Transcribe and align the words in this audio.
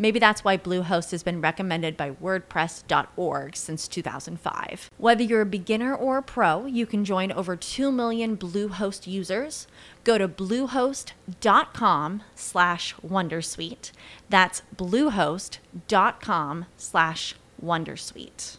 Maybe 0.00 0.18
that's 0.18 0.42
why 0.42 0.56
Bluehost 0.56 1.10
has 1.10 1.22
been 1.22 1.42
recommended 1.42 1.94
by 1.94 2.12
WordPress.org 2.12 3.54
since 3.54 3.86
2005. 3.86 4.90
Whether 4.96 5.22
you're 5.22 5.42
a 5.42 5.46
beginner 5.46 5.94
or 5.94 6.16
a 6.16 6.22
pro, 6.22 6.64
you 6.64 6.86
can 6.86 7.04
join 7.04 7.30
over 7.30 7.54
2 7.54 7.92
million 7.92 8.34
Bluehost 8.34 9.06
users. 9.06 9.66
Go 10.02 10.16
to 10.16 10.26
bluehost.com 10.26 12.22
slash 12.34 12.94
Wondersuite. 13.06 13.92
That's 14.30 14.62
bluehost.com 14.74 16.64
slash 16.78 17.34
Wondersuite. 17.62 18.56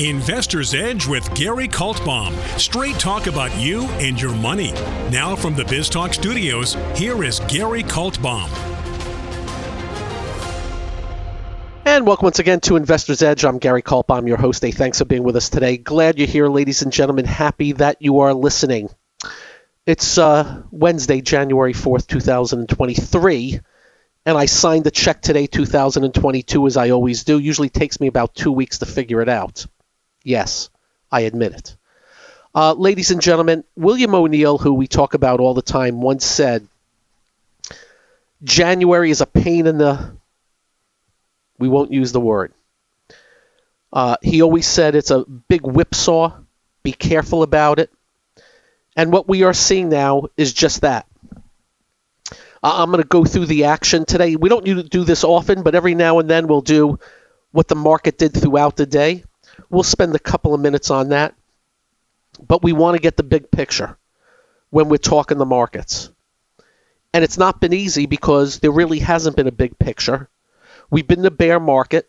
Investor's 0.00 0.74
Edge 0.74 1.06
with 1.06 1.32
Gary 1.36 1.68
Kaltbaum. 1.68 2.34
Straight 2.58 2.98
talk 2.98 3.28
about 3.28 3.56
you 3.56 3.84
and 4.00 4.20
your 4.20 4.34
money. 4.34 4.72
Now 5.12 5.36
from 5.36 5.54
the 5.54 5.62
BizTalk 5.62 6.14
studios, 6.14 6.76
here 6.96 7.22
is 7.22 7.38
Gary 7.46 7.84
Kaltbaum. 7.84 8.73
And 11.86 12.06
welcome 12.06 12.24
once 12.24 12.38
again 12.38 12.60
to 12.60 12.76
Investor's 12.76 13.22
Edge. 13.22 13.44
I'm 13.44 13.58
Gary 13.58 13.82
Culp. 13.82 14.10
I'm 14.10 14.26
your 14.26 14.38
host. 14.38 14.62
Hey, 14.62 14.70
thanks 14.70 14.98
for 14.98 15.04
being 15.04 15.22
with 15.22 15.36
us 15.36 15.50
today. 15.50 15.76
Glad 15.76 16.18
you're 16.18 16.26
here, 16.26 16.48
ladies 16.48 16.82
and 16.82 16.92
gentlemen. 16.92 17.26
Happy 17.26 17.72
that 17.72 18.00
you 18.00 18.20
are 18.20 18.32
listening. 18.32 18.88
It's 19.84 20.16
uh, 20.16 20.62
Wednesday, 20.70 21.20
January 21.20 21.74
4th, 21.74 22.06
2023 22.06 23.60
and 24.26 24.38
I 24.38 24.46
signed 24.46 24.84
the 24.84 24.90
check 24.90 25.20
today, 25.20 25.46
2022, 25.46 26.66
as 26.66 26.76
I 26.76 26.90
always 26.90 27.24
do. 27.24 27.38
Usually 27.38 27.68
takes 27.68 28.00
me 28.00 28.06
about 28.06 28.34
two 28.34 28.52
weeks 28.52 28.78
to 28.78 28.86
figure 28.86 29.20
it 29.20 29.28
out. 29.28 29.66
Yes, 30.22 30.70
I 31.12 31.22
admit 31.22 31.52
it. 31.52 31.76
Uh, 32.54 32.72
ladies 32.72 33.10
and 33.10 33.20
gentlemen, 33.20 33.64
William 33.76 34.14
O'Neill, 34.14 34.58
who 34.58 34.74
we 34.74 34.86
talk 34.86 35.14
about 35.14 35.40
all 35.40 35.54
the 35.54 35.62
time, 35.62 36.00
once 36.00 36.24
said, 36.24 36.66
January 38.42 39.10
is 39.10 39.20
a 39.20 39.26
pain 39.26 39.66
in 39.66 39.78
the. 39.78 40.12
We 41.64 41.70
won't 41.70 41.92
use 41.92 42.12
the 42.12 42.20
word. 42.20 42.52
Uh, 43.90 44.16
he 44.20 44.42
always 44.42 44.66
said 44.66 44.94
it's 44.94 45.10
a 45.10 45.24
big 45.24 45.62
whipsaw. 45.62 46.38
Be 46.82 46.92
careful 46.92 47.42
about 47.42 47.78
it. 47.78 47.90
And 48.94 49.10
what 49.10 49.26
we 49.26 49.44
are 49.44 49.54
seeing 49.54 49.88
now 49.88 50.24
is 50.36 50.52
just 50.52 50.82
that. 50.82 51.06
I'm 52.62 52.90
going 52.90 53.02
to 53.02 53.08
go 53.08 53.24
through 53.24 53.46
the 53.46 53.64
action 53.64 54.04
today. 54.04 54.36
We 54.36 54.50
don't 54.50 54.90
do 54.90 55.04
this 55.04 55.24
often, 55.24 55.62
but 55.62 55.74
every 55.74 55.94
now 55.94 56.18
and 56.18 56.28
then 56.28 56.48
we'll 56.48 56.60
do 56.60 56.98
what 57.50 57.66
the 57.66 57.76
market 57.76 58.18
did 58.18 58.34
throughout 58.34 58.76
the 58.76 58.84
day. 58.84 59.24
We'll 59.70 59.84
spend 59.84 60.14
a 60.14 60.18
couple 60.18 60.52
of 60.52 60.60
minutes 60.60 60.90
on 60.90 61.08
that. 61.08 61.34
But 62.46 62.62
we 62.62 62.74
want 62.74 62.94
to 62.96 63.00
get 63.00 63.16
the 63.16 63.22
big 63.22 63.50
picture 63.50 63.96
when 64.68 64.90
we're 64.90 64.98
talking 64.98 65.38
the 65.38 65.46
markets. 65.46 66.10
And 67.14 67.24
it's 67.24 67.38
not 67.38 67.58
been 67.58 67.72
easy 67.72 68.04
because 68.04 68.58
there 68.58 68.70
really 68.70 68.98
hasn't 68.98 69.36
been 69.36 69.46
a 69.46 69.52
big 69.52 69.78
picture. 69.78 70.28
We've 70.94 71.04
been 71.04 71.18
in 71.18 71.26
a 71.26 71.30
bear 71.32 71.58
market. 71.58 72.08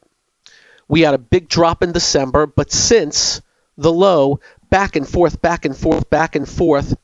We 0.88 1.02
had 1.02 1.16
a 1.16 1.18
big 1.18 1.50
drop 1.50 1.82
in 1.82 1.92
December, 1.92 2.46
but 2.46 2.72
since 2.72 3.42
the 3.78 3.92
low, 3.92 4.42
back 4.70 4.96
and 4.96 5.10
forth, 5.10 5.42
back 5.42 5.66
and 5.66 5.76
forth, 5.76 6.08
back 6.12 6.36
and 6.36 6.48
forth. 6.48 6.96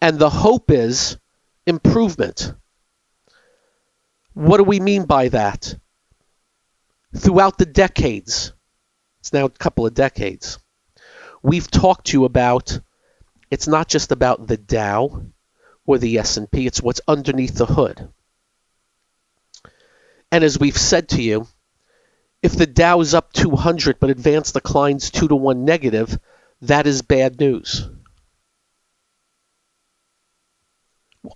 And 0.00 0.16
the 0.16 0.30
hope 0.30 0.70
is 0.70 1.16
improvement. 1.66 2.54
What 4.34 4.58
do 4.58 4.62
we 4.62 4.78
mean 4.78 5.06
by 5.06 5.26
that? 5.30 5.74
Throughout 7.16 7.58
the 7.58 7.66
decades, 7.66 8.52
it's 9.18 9.32
now 9.32 9.46
a 9.46 9.50
couple 9.50 9.88
of 9.88 9.94
decades, 9.94 10.60
we've 11.42 11.68
talked 11.68 12.06
to 12.06 12.16
you 12.16 12.26
about 12.26 12.78
it's 13.50 13.66
not 13.66 13.88
just 13.88 14.12
about 14.12 14.46
the 14.46 14.56
Dow 14.56 15.24
or 15.84 15.98
the 15.98 16.18
S&P, 16.18 16.68
it's 16.68 16.80
what's 16.80 17.00
underneath 17.08 17.56
the 17.56 17.66
hood. 17.66 18.13
And 20.34 20.42
as 20.42 20.58
we've 20.58 20.76
said 20.76 21.10
to 21.10 21.22
you, 21.22 21.46
if 22.42 22.56
the 22.56 22.66
Dow 22.66 22.98
is 22.98 23.14
up 23.14 23.32
200 23.32 24.00
but 24.00 24.10
advance 24.10 24.50
declines 24.50 25.12
2 25.12 25.28
to 25.28 25.36
1 25.36 25.64
negative, 25.64 26.18
that 26.62 26.88
is 26.88 27.02
bad 27.02 27.38
news. 27.38 27.88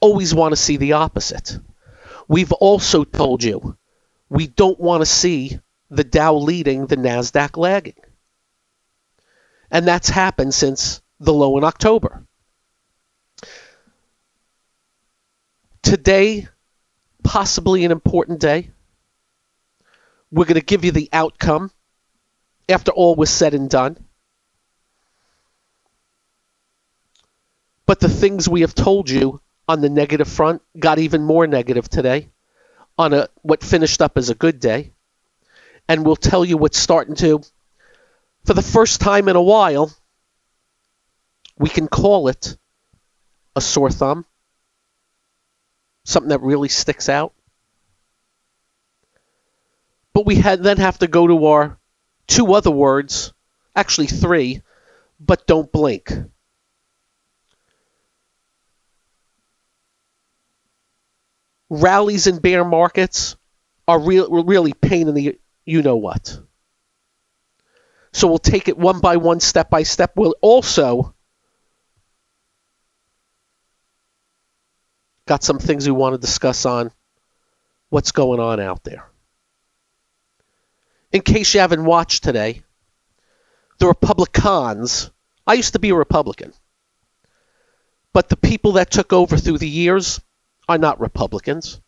Always 0.00 0.34
want 0.34 0.50
to 0.50 0.56
see 0.56 0.78
the 0.78 0.94
opposite. 0.94 1.60
We've 2.26 2.50
also 2.50 3.04
told 3.04 3.44
you 3.44 3.78
we 4.28 4.48
don't 4.48 4.81
want 4.81 5.03
to 5.03 5.06
see 5.06 5.60
the 5.91 6.03
Dow 6.03 6.34
leading, 6.34 6.86
the 6.86 6.97
NASDAQ 6.97 7.56
lagging. 7.56 8.03
And 9.70 9.86
that's 9.86 10.09
happened 10.09 10.54
since 10.54 11.03
the 11.20 11.32
low 11.32 11.56
in 11.56 11.62
October. 11.62 12.26
Today, 15.84 16.48
possibly 17.22 17.84
an 17.84 17.92
important 17.92 18.41
day. 18.41 18.72
We're 20.31 20.44
going 20.44 20.61
to 20.61 20.66
give 20.66 20.84
you 20.84 20.93
the 20.93 21.09
outcome 21.12 21.71
after 22.69 22.93
all 22.93 23.15
was 23.15 23.31
said 23.31 23.55
and 23.55 23.71
done. 23.71 23.97
But 27.87 28.00
the 28.00 28.09
things 28.09 28.49
we 28.49 28.61
have 28.61 28.75
told 28.75 29.09
you 29.09 29.41
on 29.66 29.81
the 29.81 29.89
negative 29.89 30.28
front 30.28 30.62
got 30.78 30.99
even 30.99 31.22
more 31.22 31.47
negative 31.47 31.89
today 31.89 32.28
on 32.99 33.15
a 33.15 33.28
what 33.43 33.62
finished 33.62 34.03
up 34.03 34.19
as 34.19 34.28
a 34.28 34.34
good 34.34 34.61
day. 34.61 34.93
And 35.89 36.05
we'll 36.05 36.16
tell 36.16 36.45
you 36.45 36.59
what's 36.59 36.78
starting 36.78 37.15
to 37.16 37.43
for 38.45 38.55
the 38.55 38.62
first 38.62 39.00
time 39.00 39.28
in 39.28 39.37
a 39.37 39.43
while 39.43 39.91
we 41.59 41.69
can 41.69 41.89
call 41.89 42.28
it 42.28 42.56
a 43.56 43.60
sore 43.60 43.91
thumb. 43.91 44.25
Something 46.05 46.31
that 46.31 46.41
really 46.41 46.69
sticks 46.69 47.09
out. 47.09 47.34
But 50.19 50.27
we 50.27 50.34
had, 50.34 50.65
then 50.65 50.79
have 50.79 50.99
to 50.99 51.06
go 51.06 51.29
to 51.29 51.47
our 51.47 51.79
two 52.27 52.53
other 52.53 52.73
words, 52.73 53.33
actually 53.77 54.09
three, 54.09 54.62
but 55.21 55.47
don't 55.47 55.71
blink. 55.71 56.12
rallies 61.71 62.27
in 62.27 62.41
bear 62.41 62.65
markets 62.65 63.37
are 63.87 64.01
real, 64.01 64.43
really 64.43 64.73
pain 64.73 65.07
in 65.07 65.15
the 65.15 65.39
you 65.65 65.83
know 65.83 65.99
what. 65.99 66.41
So 68.12 68.27
we'll 68.27 68.39
take 68.39 68.67
it 68.67 68.77
one 68.77 68.99
by 68.99 69.19
one, 69.19 69.39
step 69.39 69.71
by 69.71 69.84
step. 69.84 70.15
We'll 70.17 70.34
also 70.41 71.15
got 75.27 75.45
some 75.45 75.61
things 75.61 75.87
we 75.87 75.93
want 75.93 76.15
to 76.15 76.19
discuss 76.19 76.67
on 76.67 76.91
what's 77.89 78.11
going 78.11 78.41
on 78.41 78.59
out 78.59 78.83
there. 78.83 79.09
In 81.13 81.22
case 81.22 81.55
you 81.55 81.60
haven't 81.60 81.84
watched 81.84 82.22
today, 82.22 82.63
the 83.78 83.87
Republicans, 83.87 85.10
I 85.47 85.55
used 85.55 85.72
to 85.72 85.78
be 85.78 85.91
a 85.91 85.95
Republican, 85.95 86.53
but 88.13 88.28
the 88.28 88.37
people 88.37 88.72
that 88.72 88.91
took 88.91 89.13
over 89.13 89.37
through 89.37 89.59
the 89.59 89.69
years, 89.69 90.21
are 90.69 90.78
not 90.78 91.01
Republicans. 91.01 91.81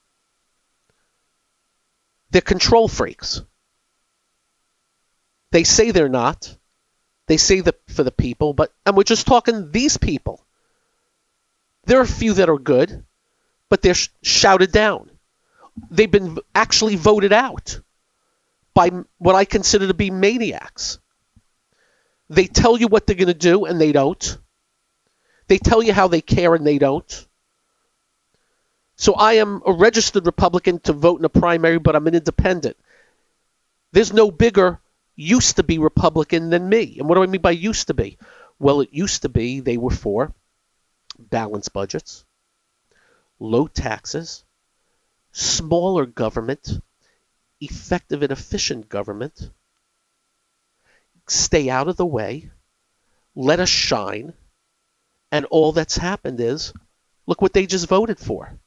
They're 2.31 2.40
control 2.40 2.88
freaks. 2.88 3.43
They 5.52 5.64
say 5.64 5.90
they're 5.90 6.08
not. 6.08 6.56
They 7.26 7.37
say 7.37 7.61
that 7.61 7.81
for 7.88 8.02
the 8.02 8.11
people, 8.12 8.55
but 8.55 8.73
and 8.87 8.96
we're 8.96 9.02
just 9.02 9.26
talking 9.26 9.70
these 9.70 9.96
people. 9.96 10.44
There 11.84 11.99
are 11.99 12.05
a 12.05 12.08
few 12.08 12.34
that 12.34 12.49
are 12.49 12.58
good, 12.58 13.05
but 13.69 13.82
they're 13.82 13.94
sh- 13.94 14.08
shouted 14.23 14.73
down. 14.73 15.11
They've 15.90 16.11
been 16.11 16.38
actually 16.55 16.96
voted 16.96 17.32
out 17.32 17.81
by 18.80 19.02
what 19.18 19.34
I 19.34 19.44
consider 19.44 19.88
to 19.88 19.94
be 19.94 20.10
maniacs. 20.10 21.00
They 22.30 22.46
tell 22.46 22.78
you 22.78 22.88
what 22.88 23.06
they're 23.06 23.14
going 23.14 23.28
to 23.28 23.34
do 23.34 23.66
and 23.66 23.78
they 23.78 23.92
don't. 23.92 24.38
They 25.48 25.58
tell 25.58 25.82
you 25.82 25.92
how 25.92 26.08
they 26.08 26.22
care 26.22 26.54
and 26.54 26.66
they 26.66 26.78
don't. 26.78 27.26
So 28.96 29.12
I 29.12 29.34
am 29.34 29.60
a 29.66 29.72
registered 29.72 30.24
Republican 30.24 30.78
to 30.80 30.94
vote 30.94 31.18
in 31.18 31.26
a 31.26 31.28
primary, 31.28 31.78
but 31.78 31.94
I'm 31.94 32.06
an 32.06 32.14
independent. 32.14 32.78
There's 33.92 34.14
no 34.14 34.30
bigger 34.30 34.80
used 35.14 35.56
to 35.56 35.62
be 35.62 35.76
Republican 35.76 36.48
than 36.48 36.66
me. 36.66 36.96
And 36.98 37.06
what 37.06 37.16
do 37.16 37.22
I 37.22 37.26
mean 37.26 37.42
by 37.42 37.50
used 37.50 37.88
to 37.88 37.94
be? 37.94 38.16
Well, 38.58 38.80
it 38.80 38.90
used 38.92 39.22
to 39.22 39.28
be 39.28 39.60
they 39.60 39.76
were 39.76 39.90
for 39.90 40.32
balanced 41.18 41.74
budgets, 41.74 42.24
low 43.38 43.66
taxes, 43.66 44.42
smaller 45.32 46.06
government, 46.06 46.80
effective 47.60 48.22
and 48.22 48.32
efficient 48.32 48.88
government, 48.88 49.50
stay 51.26 51.68
out 51.70 51.88
of 51.88 51.96
the 51.96 52.06
way, 52.06 52.50
let 53.34 53.60
us 53.60 53.68
shine, 53.68 54.32
and 55.30 55.44
all 55.46 55.72
that's 55.72 55.96
happened 55.96 56.40
is 56.40 56.72
look 57.26 57.40
what 57.40 57.52
they 57.52 57.66
just 57.66 57.86
voted 57.86 58.18
for. 58.18 58.58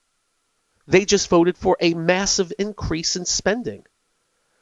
They 0.87 1.05
just 1.05 1.29
voted 1.29 1.57
for 1.57 1.77
a 1.79 1.93
massive 1.93 2.51
increase 2.59 3.15
in 3.15 3.25
spending, 3.25 3.85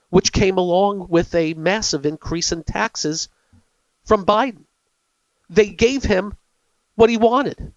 which 0.09 0.31
came 0.31 0.57
along 0.57 1.07
with 1.09 1.33
a 1.35 1.53
massive 1.53 2.05
increase 2.05 2.51
in 2.51 2.63
taxes 2.63 3.27
from 4.05 4.25
Biden. 4.25 4.65
They 5.49 5.69
gave 5.69 6.03
him 6.03 6.35
what 6.95 7.09
he 7.09 7.17
wanted. 7.17 7.73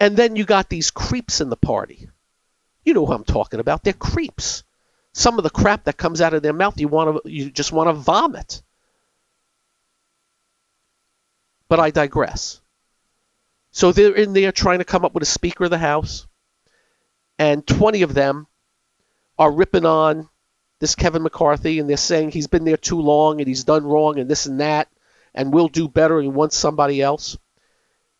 And 0.00 0.16
then 0.16 0.36
you 0.36 0.44
got 0.44 0.68
these 0.68 0.90
creeps 0.90 1.40
in 1.40 1.50
the 1.50 1.56
party. 1.56 2.08
You 2.88 2.94
know 2.94 3.04
who 3.04 3.12
I'm 3.12 3.22
talking 3.22 3.60
about. 3.60 3.84
They're 3.84 3.92
creeps. 3.92 4.64
Some 5.12 5.36
of 5.36 5.44
the 5.44 5.50
crap 5.50 5.84
that 5.84 5.98
comes 5.98 6.22
out 6.22 6.32
of 6.32 6.42
their 6.42 6.54
mouth, 6.54 6.80
you 6.80 6.88
want 6.88 7.22
to, 7.22 7.30
you 7.30 7.50
just 7.50 7.70
want 7.70 7.88
to 7.88 7.92
vomit. 7.92 8.62
But 11.68 11.80
I 11.80 11.90
digress. 11.90 12.62
So 13.72 13.92
they're 13.92 14.14
in 14.14 14.32
there 14.32 14.52
trying 14.52 14.78
to 14.78 14.86
come 14.86 15.04
up 15.04 15.12
with 15.12 15.22
a 15.22 15.26
Speaker 15.26 15.64
of 15.64 15.70
the 15.70 15.76
House, 15.76 16.26
and 17.38 17.66
20 17.66 18.00
of 18.00 18.14
them 18.14 18.46
are 19.38 19.52
ripping 19.52 19.84
on 19.84 20.26
this 20.80 20.94
Kevin 20.94 21.22
McCarthy, 21.22 21.80
and 21.80 21.90
they're 21.90 21.98
saying 21.98 22.30
he's 22.30 22.46
been 22.46 22.64
there 22.64 22.78
too 22.78 23.02
long 23.02 23.42
and 23.42 23.46
he's 23.46 23.64
done 23.64 23.84
wrong 23.84 24.18
and 24.18 24.30
this 24.30 24.46
and 24.46 24.60
that, 24.60 24.88
and 25.34 25.52
we'll 25.52 25.68
do 25.68 25.88
better 25.88 26.20
and 26.20 26.34
want 26.34 26.54
somebody 26.54 27.02
else. 27.02 27.36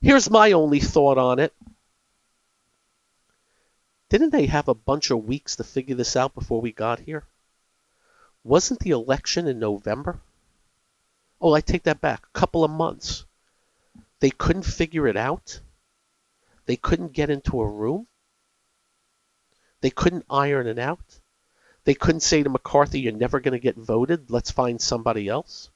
Here's 0.02 0.28
my 0.28 0.52
only 0.52 0.80
thought 0.80 1.16
on 1.16 1.38
it. 1.38 1.54
Didn't 4.08 4.30
they 4.30 4.46
have 4.46 4.68
a 4.68 4.74
bunch 4.74 5.10
of 5.10 5.24
weeks 5.24 5.56
to 5.56 5.64
figure 5.64 5.94
this 5.94 6.16
out 6.16 6.34
before 6.34 6.60
we 6.60 6.72
got 6.72 7.00
here? 7.00 7.24
Wasn't 8.42 8.80
the 8.80 8.90
election 8.90 9.46
in 9.46 9.58
November? 9.58 10.20
Oh, 11.40 11.52
I 11.52 11.60
take 11.60 11.82
that 11.82 12.00
back. 12.00 12.24
A 12.24 12.38
couple 12.38 12.64
of 12.64 12.70
months. 12.70 13.26
They 14.20 14.30
couldn't 14.30 14.62
figure 14.62 15.06
it 15.06 15.16
out. 15.16 15.60
They 16.66 16.76
couldn't 16.76 17.12
get 17.12 17.30
into 17.30 17.60
a 17.60 17.68
room. 17.68 18.06
They 19.80 19.90
couldn't 19.90 20.24
iron 20.28 20.66
it 20.66 20.78
out. 20.78 21.20
They 21.84 21.94
couldn't 21.94 22.20
say 22.20 22.42
to 22.42 22.50
McCarthy, 22.50 23.00
You're 23.00 23.12
never 23.12 23.40
going 23.40 23.52
to 23.52 23.58
get 23.58 23.76
voted. 23.76 24.30
Let's 24.30 24.50
find 24.50 24.80
somebody 24.80 25.28
else. 25.28 25.70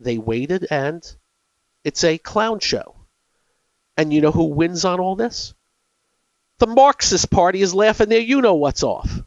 They 0.00 0.18
waited, 0.18 0.66
and 0.70 1.02
it's 1.84 2.04
a 2.04 2.18
clown 2.18 2.60
show. 2.60 2.96
And 3.96 4.12
you 4.12 4.20
know 4.20 4.32
who 4.32 4.44
wins 4.44 4.84
on 4.84 5.00
all 5.00 5.16
this? 5.16 5.54
The 6.58 6.66
Marxist 6.66 7.30
Party 7.30 7.62
is 7.62 7.74
laughing 7.74 8.08
their 8.08 8.20
you 8.20 8.40
know 8.40 8.54
what's 8.54 8.82
off. 8.82 9.22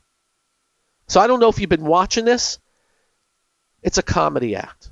So 1.08 1.20
I 1.20 1.28
don't 1.28 1.40
know 1.40 1.50
if 1.50 1.60
you've 1.60 1.70
been 1.70 1.86
watching 1.86 2.26
this. 2.26 2.60
It's 3.82 3.98
a 3.98 4.04
comedy 4.04 4.56
act 4.56 4.90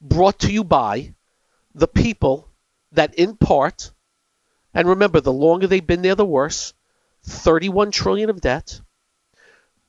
brought 0.00 0.40
to 0.40 0.52
you 0.52 0.64
by 0.64 1.14
the 1.74 1.88
people 1.88 2.48
that, 2.92 3.14
in 3.14 3.36
part, 3.36 3.90
and 4.72 4.88
remember, 4.88 5.20
the 5.20 5.32
longer 5.32 5.66
they've 5.66 5.86
been 5.86 6.02
there, 6.02 6.14
the 6.14 6.24
worse. 6.24 6.72
31 7.24 7.90
trillion 7.90 8.30
of 8.30 8.40
debt. 8.40 8.80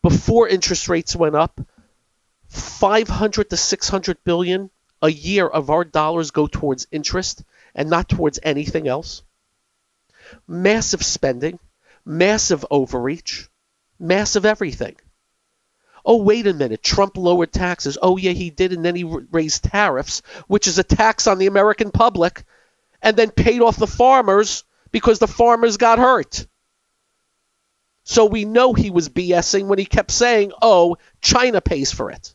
Before 0.02 0.48
interest 0.48 0.90
rates 0.90 1.16
went 1.16 1.36
up, 1.36 1.62
500 2.50 3.50
to 3.50 3.57
600 3.57 4.24
billion 4.24 4.69
a 5.02 5.10
year 5.10 5.48
of 5.48 5.69
our 5.69 5.86
dollars 5.86 6.31
go 6.31 6.48
towards 6.48 6.88
interest 6.92 7.44
and 7.74 7.90
not 7.90 8.10
towards 8.10 8.40
anything 8.44 8.88
else. 8.88 9.24
Massive 10.48 11.04
spending, 11.04 11.60
massive 12.06 12.66
overreach, 12.72 13.50
massive 14.00 14.45
everything. 14.45 14.95
Oh, 16.04 16.24
wait 16.24 16.48
a 16.48 16.54
minute. 16.54 16.81
Trump 16.81 17.16
lowered 17.18 17.51
taxes. 17.51 17.98
Oh, 18.01 18.18
yeah, 18.18 18.31
he 18.31 18.50
did. 18.50 18.74
And 18.74 18.83
then 18.83 18.95
he 18.95 19.04
raised 19.04 19.63
tariffs, 19.63 20.22
which 20.48 20.68
is 20.68 20.80
a 20.80 20.83
tax 20.83 21.28
on 21.28 21.38
the 21.38 21.48
American 21.48 21.92
public, 21.92 22.44
and 23.01 23.16
then 23.16 23.30
paid 23.30 23.62
off 23.62 23.78
the 23.78 23.88
farmers 23.88 24.63
because 24.92 25.19
the 25.19 25.28
farmers 25.28 25.78
got 25.78 26.00
hurt. 26.00 26.48
So 28.04 28.25
we 28.25 28.45
know 28.45 28.74
he 28.74 28.89
was 28.89 29.10
BSing 29.10 29.68
when 29.68 29.80
he 29.80 29.86
kept 29.86 30.12
saying, 30.12 30.54
oh, 30.62 30.98
China 31.22 31.62
pays 31.62 31.92
for 31.92 32.10
it. 32.10 32.33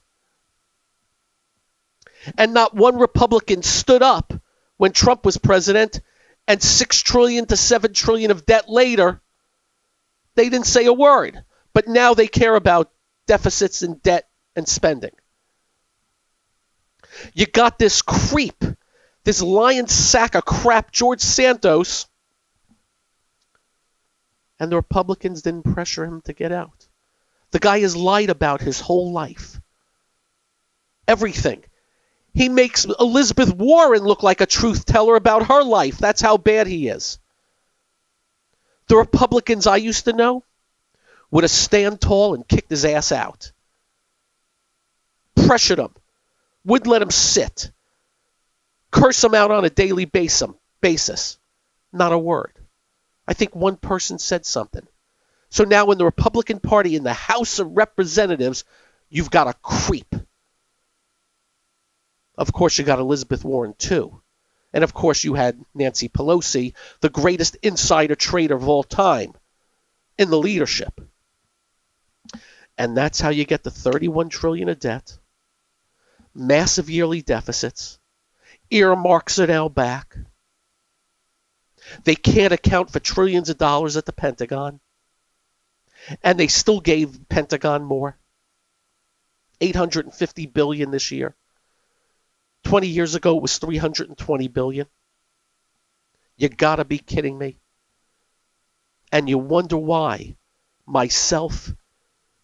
And 2.38 2.54
not 2.54 2.74
one 2.74 2.98
Republican 2.98 3.62
stood 3.62 4.02
up 4.02 4.32
when 4.76 4.92
Trump 4.92 5.24
was 5.24 5.38
president 5.38 6.00
and 6.48 6.62
6 6.62 7.02
trillion 7.02 7.46
to 7.46 7.56
7 7.56 7.92
trillion 7.92 8.30
of 8.30 8.46
debt 8.46 8.68
later, 8.68 9.20
they 10.34 10.48
didn't 10.48 10.66
say 10.66 10.86
a 10.86 10.92
word. 10.92 11.42
But 11.72 11.88
now 11.88 12.14
they 12.14 12.26
care 12.26 12.54
about 12.54 12.90
deficits 13.26 13.82
and 13.82 14.02
debt 14.02 14.28
and 14.54 14.66
spending. 14.66 15.10
You 17.34 17.46
got 17.46 17.78
this 17.78 18.02
creep, 18.02 18.64
this 19.24 19.42
lion 19.42 19.88
sack 19.88 20.34
of 20.34 20.44
crap, 20.44 20.92
George 20.92 21.20
Santos, 21.20 22.06
and 24.58 24.72
the 24.72 24.76
Republicans 24.76 25.42
didn't 25.42 25.74
pressure 25.74 26.04
him 26.04 26.22
to 26.22 26.32
get 26.32 26.52
out. 26.52 26.86
The 27.50 27.58
guy 27.58 27.80
has 27.80 27.96
lied 27.96 28.30
about 28.30 28.60
his 28.60 28.80
whole 28.80 29.12
life. 29.12 29.60
Everything. 31.06 31.64
He 32.36 32.50
makes 32.50 32.84
Elizabeth 32.84 33.54
Warren 33.54 34.02
look 34.02 34.22
like 34.22 34.42
a 34.42 34.46
truth 34.46 34.84
teller 34.84 35.16
about 35.16 35.46
her 35.46 35.62
life. 35.62 35.96
That's 35.96 36.20
how 36.20 36.36
bad 36.36 36.66
he 36.66 36.86
is. 36.86 37.18
The 38.88 38.96
Republicans 38.98 39.66
I 39.66 39.76
used 39.76 40.04
to 40.04 40.12
know, 40.12 40.44
would 41.30 41.44
have 41.44 41.50
stand 41.50 41.98
tall 41.98 42.34
and 42.34 42.46
kicked 42.46 42.68
his 42.68 42.84
ass 42.84 43.10
out. 43.10 43.52
Pressured 45.34 45.78
him. 45.78 45.94
Wouldn't 46.62 46.90
let 46.90 47.00
him 47.00 47.10
sit. 47.10 47.70
Curse 48.90 49.24
him 49.24 49.34
out 49.34 49.50
on 49.50 49.64
a 49.64 49.70
daily 49.70 50.04
basis. 50.04 51.38
Not 51.90 52.12
a 52.12 52.18
word. 52.18 52.52
I 53.26 53.32
think 53.32 53.56
one 53.56 53.76
person 53.76 54.18
said 54.18 54.44
something. 54.44 54.86
So 55.48 55.64
now 55.64 55.90
in 55.90 55.96
the 55.96 56.04
Republican 56.04 56.60
Party 56.60 56.96
in 56.96 57.02
the 57.02 57.14
House 57.14 57.60
of 57.60 57.74
Representatives, 57.76 58.64
you've 59.08 59.30
got 59.30 59.48
a 59.48 59.54
creep. 59.62 60.14
Of 62.36 62.52
course, 62.52 62.78
you 62.78 62.84
got 62.84 62.98
Elizabeth 62.98 63.44
Warren 63.44 63.74
too. 63.78 64.20
And 64.72 64.84
of 64.84 64.92
course, 64.92 65.24
you 65.24 65.34
had 65.34 65.64
Nancy 65.74 66.08
Pelosi, 66.08 66.74
the 67.00 67.08
greatest 67.08 67.56
insider 67.62 68.14
trader 68.14 68.56
of 68.56 68.68
all 68.68 68.82
time, 68.82 69.32
in 70.18 70.28
the 70.28 70.38
leadership. 70.38 71.00
And 72.76 72.96
that's 72.96 73.20
how 73.20 73.30
you 73.30 73.44
get 73.44 73.62
the 73.62 73.70
31 73.70 74.28
trillion 74.28 74.68
of 74.68 74.78
debt, 74.78 75.16
massive 76.34 76.90
yearly 76.90 77.22
deficits, 77.22 77.98
earmarks 78.70 79.38
are 79.38 79.46
now 79.46 79.68
back. 79.68 80.16
They 82.04 82.16
can't 82.16 82.52
account 82.52 82.90
for 82.90 83.00
trillions 83.00 83.48
of 83.48 83.58
dollars 83.58 83.96
at 83.96 84.06
the 84.06 84.12
Pentagon. 84.12 84.80
And 86.22 86.38
they 86.38 86.48
still 86.48 86.80
gave 86.80 87.28
Pentagon 87.28 87.84
more. 87.84 88.18
850 89.60 90.46
billion 90.46 90.90
this 90.90 91.10
year. 91.10 91.34
20 92.66 92.88
years 92.88 93.14
ago 93.14 93.36
it 93.36 93.42
was 93.42 93.58
320 93.58 94.48
billion. 94.48 94.88
You 96.36 96.48
got 96.48 96.76
to 96.76 96.84
be 96.84 96.98
kidding 96.98 97.38
me. 97.38 97.60
And 99.12 99.28
you 99.28 99.38
wonder 99.38 99.76
why 99.76 100.34
myself 100.84 101.72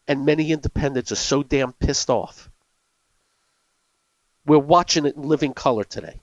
and 0.06 0.24
many 0.24 0.52
independents 0.52 1.10
are 1.10 1.16
so 1.16 1.42
damn 1.42 1.72
pissed 1.72 2.08
off. 2.08 2.48
We're 4.46 4.58
watching 4.58 5.06
it 5.06 5.16
in 5.16 5.22
living 5.22 5.54
color 5.54 5.82
today. 5.82 6.20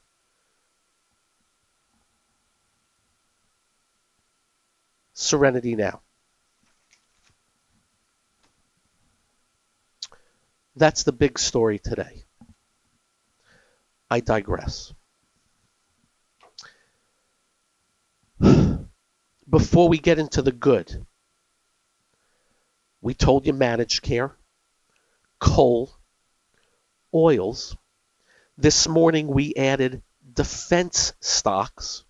Serenity 5.14 5.76
now. 5.76 6.00
That's 10.78 11.04
the 11.04 11.12
big 11.12 11.38
story 11.38 11.80
today. 11.80 12.24
I 14.10 14.20
digress. 14.22 14.94
Before 19.50 19.90
we 19.90 19.98
get 20.00 20.20
into 20.20 20.42
the 20.42 20.52
good, 20.52 21.06
we 23.02 23.14
told 23.14 23.46
you 23.48 23.54
managed 23.54 24.02
care, 24.02 24.36
coal, 25.40 25.92
oils. 27.14 27.76
This 28.58 28.88
morning 28.88 29.28
we 29.28 29.56
added 29.56 30.04
defense 30.34 31.14
stocks. 31.22 32.04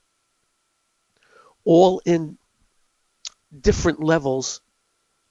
all 1.65 2.01
in 2.05 2.37
different 3.61 4.01
levels 4.01 4.61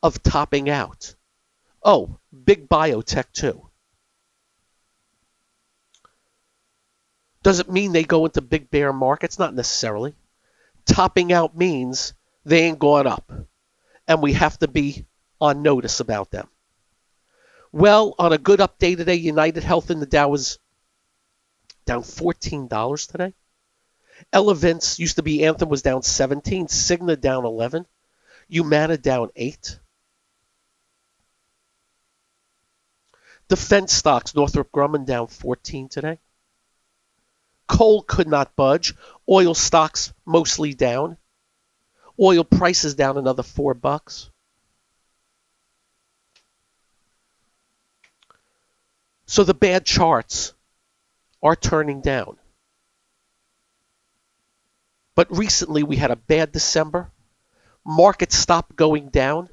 of 0.02 0.22
topping 0.22 0.70
out. 0.70 1.14
Oh, 1.82 2.18
big 2.44 2.68
biotech 2.68 3.32
too. 3.32 3.67
Does 7.42 7.61
it 7.61 7.71
mean 7.71 7.92
they 7.92 8.04
go 8.04 8.26
into 8.26 8.40
big 8.40 8.71
bear 8.71 8.92
markets? 8.92 9.38
Not 9.38 9.54
necessarily. 9.54 10.14
Topping 10.85 11.33
out 11.33 11.57
means 11.57 12.14
they 12.45 12.62
ain't 12.62 12.78
gone 12.78 13.07
up, 13.07 13.30
and 14.07 14.23
we 14.23 14.33
have 14.33 14.59
to 14.59 14.68
be 14.68 15.07
on 15.40 15.62
notice 15.62 16.00
about 16.00 16.30
them. 16.30 16.49
Well, 17.71 18.14
on 18.18 18.33
a 18.33 18.38
good 18.38 18.61
update 18.61 18.97
today, 18.97 19.16
United 19.16 19.62
Health 19.62 19.90
in 19.90 20.00
the 20.00 20.07
Dow 20.07 20.28
was 20.28 20.59
down 21.85 22.02
$14 22.02 23.11
today. 23.11 23.35
Elevance 24.33 24.99
used 24.99 25.16
to 25.16 25.23
be 25.23 25.45
Anthem 25.45 25.68
was 25.68 25.83
down 25.83 26.02
17, 26.02 26.66
Cigna 26.66 27.21
down 27.21 27.45
11, 27.45 27.87
Humana 28.49 28.97
down 28.97 29.30
8. 29.37 29.78
Defense 33.49 33.92
stocks, 33.92 34.35
Northrop 34.35 34.71
Grumman 34.73 35.07
down 35.07 35.28
14 35.28 35.88
today. 35.88 36.18
Coal 37.68 38.02
could 38.02 38.26
not 38.26 38.56
budge. 38.56 38.94
Oil 39.28 39.54
stocks 39.54 40.12
mostly 40.25 40.75
down. 40.75 41.18
Oil 42.20 42.42
prices 42.42 42.96
down 42.96 43.16
another 43.16 43.44
4 43.44 43.75
bucks. 43.75 44.30
So 49.26 49.44
the 49.44 49.54
bad 49.54 49.84
charts 49.84 50.54
are 51.42 51.54
turning 51.54 52.00
down. 52.00 52.38
But 55.14 55.37
recently 55.37 55.82
we 55.82 55.96
had 55.96 56.10
a 56.10 56.16
bad 56.16 56.50
December. 56.50 57.10
Markets 57.84 58.37
stopped 58.37 58.75
going 58.75 59.10
down 59.10 59.50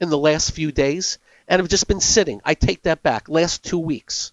in 0.00 0.08
the 0.08 0.18
last 0.18 0.52
few 0.52 0.70
days 0.70 1.18
and 1.48 1.60
have 1.60 1.68
just 1.68 1.88
been 1.88 2.00
sitting. 2.00 2.40
I 2.44 2.54
take 2.54 2.82
that 2.82 3.02
back. 3.02 3.28
Last 3.28 3.64
two 3.64 3.78
weeks. 3.78 4.32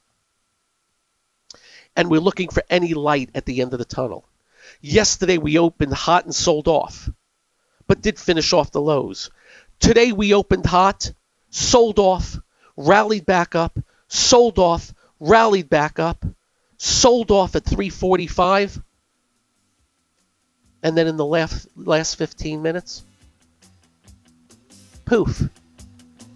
And 1.96 2.10
we're 2.10 2.20
looking 2.20 2.50
for 2.50 2.64
any 2.70 2.94
light 2.94 3.30
at 3.36 3.46
the 3.46 3.62
end 3.62 3.74
of 3.74 3.80
the 3.80 3.86
tunnel. 3.86 4.26
Yesterday 4.82 5.38
we 5.38 5.58
opened 5.58 5.94
hot 5.94 6.26
and 6.26 6.34
sold 6.34 6.68
off, 6.68 7.10
but 7.88 8.02
did 8.02 8.20
finish 8.20 8.54
off 8.54 8.72
the 8.72 8.82
lows. 8.82 9.30
Today 9.80 10.12
we 10.12 10.34
opened 10.34 10.66
hot, 10.66 11.12
sold 11.50 12.00
off, 12.00 12.38
rallied 12.78 13.26
back 13.26 13.56
up, 13.56 13.78
sold 14.08 14.60
off, 14.60 14.94
rallied 15.20 15.70
back 15.70 16.00
up, 16.00 16.26
sold 16.78 17.32
off 17.32 17.56
at 17.56 17.66
345, 17.66 18.82
and 20.82 20.98
then 20.98 21.08
in 21.08 21.18
the 21.18 21.26
last, 21.26 21.68
last 21.76 22.16
15 22.16 22.62
minutes, 22.62 23.04
poof, 25.06 25.44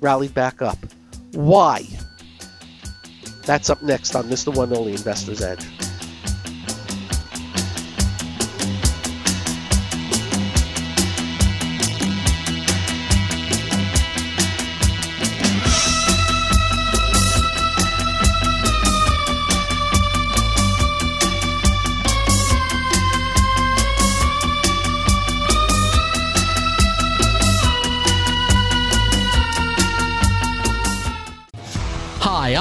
rallied 0.02 0.34
back 0.34 0.62
up. 0.62 0.78
Why? 1.32 1.88
That's 3.46 3.70
up 3.70 3.82
next 3.82 4.16
on 4.16 4.30
Mr. 4.30 4.56
One 4.56 4.76
Only 4.76 4.94
Investor's 4.94 5.42
Edge. 5.42 5.73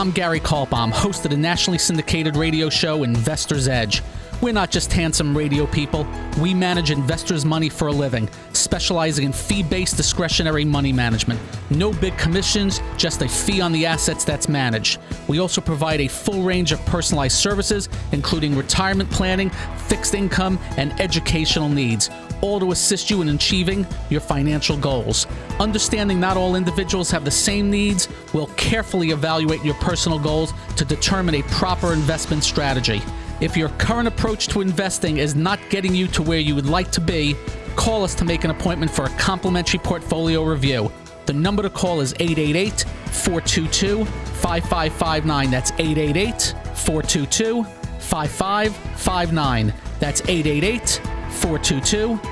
I'm 0.02 0.10
Gary 0.10 0.40
Kaltbaum, 0.40 0.90
host 0.90 1.24
of 1.24 1.30
the 1.30 1.36
nationally 1.36 1.78
syndicated 1.78 2.36
radio 2.36 2.68
show 2.68 3.04
Investor's 3.04 3.68
Edge. 3.68 4.02
We're 4.40 4.52
not 4.52 4.72
just 4.72 4.92
handsome 4.92 5.38
radio 5.38 5.64
people. 5.64 6.08
We 6.40 6.52
manage 6.54 6.90
investors' 6.90 7.44
money 7.44 7.68
for 7.68 7.86
a 7.86 7.92
living, 7.92 8.28
specializing 8.52 9.26
in 9.26 9.32
fee 9.32 9.62
based 9.62 9.96
discretionary 9.96 10.64
money 10.64 10.92
management. 10.92 11.38
No 11.70 11.92
big 11.92 12.18
commissions, 12.18 12.80
just 12.96 13.22
a 13.22 13.28
fee 13.28 13.60
on 13.60 13.70
the 13.70 13.86
assets 13.86 14.24
that's 14.24 14.48
managed. 14.48 14.98
We 15.28 15.38
also 15.38 15.60
provide 15.60 16.00
a 16.00 16.08
full 16.08 16.42
range 16.42 16.72
of 16.72 16.84
personalized 16.84 17.36
services, 17.36 17.88
including 18.10 18.56
retirement 18.56 19.08
planning, 19.08 19.50
fixed 19.86 20.14
income, 20.14 20.58
and 20.76 21.00
educational 21.00 21.68
needs, 21.68 22.10
all 22.42 22.60
to 22.60 22.72
assist 22.72 23.08
you 23.08 23.22
in 23.22 23.30
achieving 23.30 23.86
your 24.10 24.20
financial 24.20 24.76
goals. 24.76 25.26
Understanding 25.58 26.20
not 26.20 26.36
all 26.36 26.56
individuals 26.56 27.10
have 27.10 27.24
the 27.24 27.30
same 27.30 27.70
needs, 27.70 28.08
we'll 28.34 28.48
carefully 28.48 29.10
evaluate 29.10 29.64
your 29.64 29.74
personal 29.74 30.18
goals 30.18 30.52
to 30.76 30.84
determine 30.84 31.36
a 31.36 31.42
proper 31.44 31.94
investment 31.94 32.44
strategy. 32.44 33.00
If 33.40 33.56
your 33.56 33.70
current 33.70 34.06
approach 34.06 34.48
to 34.48 34.60
investing 34.60 35.16
is 35.16 35.34
not 35.34 35.58
getting 35.70 35.94
you 35.94 36.06
to 36.08 36.22
where 36.22 36.38
you 36.38 36.54
would 36.54 36.66
like 36.66 36.90
to 36.92 37.00
be, 37.00 37.34
call 37.76 38.04
us 38.04 38.14
to 38.16 38.24
make 38.24 38.44
an 38.44 38.50
appointment 38.50 38.90
for 38.90 39.04
a 39.04 39.08
complimentary 39.10 39.78
portfolio 39.78 40.44
review. 40.44 40.92
The 41.26 41.32
number 41.32 41.62
to 41.62 41.70
call 41.70 42.00
is 42.00 42.12
888 42.20 42.84
422 43.06 44.04
5559. 44.04 45.50
That's 45.50 45.70
888 45.72 46.54
422 46.74 47.64
5559. 47.98 49.74
That's 50.00 50.20
888 50.22 51.00
422 51.30 52.31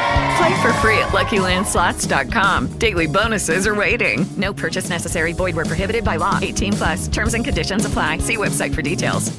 Play 0.41 0.61
for 0.61 0.73
free 0.73 0.97
at 0.97 1.09
LuckyLandSlots.com. 1.09 2.79
Daily 2.79 3.05
bonuses 3.05 3.67
are 3.67 3.75
waiting. 3.75 4.25
No 4.37 4.51
purchase 4.51 4.89
necessary. 4.89 5.33
Void 5.33 5.55
where 5.55 5.65
prohibited 5.65 6.03
by 6.03 6.15
law. 6.15 6.39
18 6.41 6.73
plus. 6.73 7.07
Terms 7.07 7.35
and 7.35 7.45
conditions 7.45 7.85
apply. 7.85 8.17
See 8.17 8.37
website 8.37 8.73
for 8.73 8.81
details. 8.81 9.31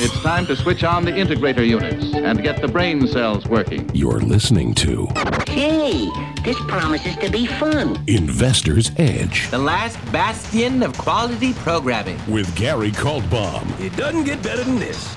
It's 0.00 0.20
time 0.24 0.46
to 0.46 0.56
switch 0.56 0.82
on 0.82 1.04
the 1.04 1.12
integrator 1.12 1.64
units 1.64 2.12
and 2.12 2.42
get 2.42 2.60
the 2.60 2.66
brain 2.66 3.06
cells 3.06 3.46
working. 3.46 3.88
You're 3.94 4.18
listening 4.18 4.74
to 4.74 5.06
Hey, 5.46 6.08
this 6.44 6.58
promises 6.66 7.14
to 7.18 7.30
be 7.30 7.46
fun. 7.46 8.02
Investor's 8.08 8.90
Edge 8.96 9.48
The 9.52 9.58
last 9.58 9.96
bastion 10.10 10.82
of 10.82 10.98
quality 10.98 11.52
programming. 11.54 12.18
with 12.26 12.52
Gary 12.56 12.90
Kaltbaum. 12.90 13.62
It 13.80 13.94
doesn't 13.96 14.24
get 14.24 14.42
better 14.42 14.64
than 14.64 14.80
this. 14.80 15.14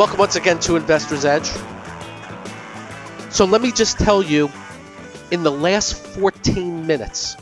Welcome 0.00 0.18
once 0.18 0.36
again 0.36 0.58
to 0.60 0.76
Investor's 0.76 1.26
Edge. 1.26 1.50
So 3.28 3.44
let 3.44 3.60
me 3.60 3.70
just 3.70 3.98
tell 3.98 4.22
you, 4.22 4.50
in 5.30 5.42
the 5.42 5.52
last 5.52 5.94
14 5.94 6.86
minutes 6.86 7.36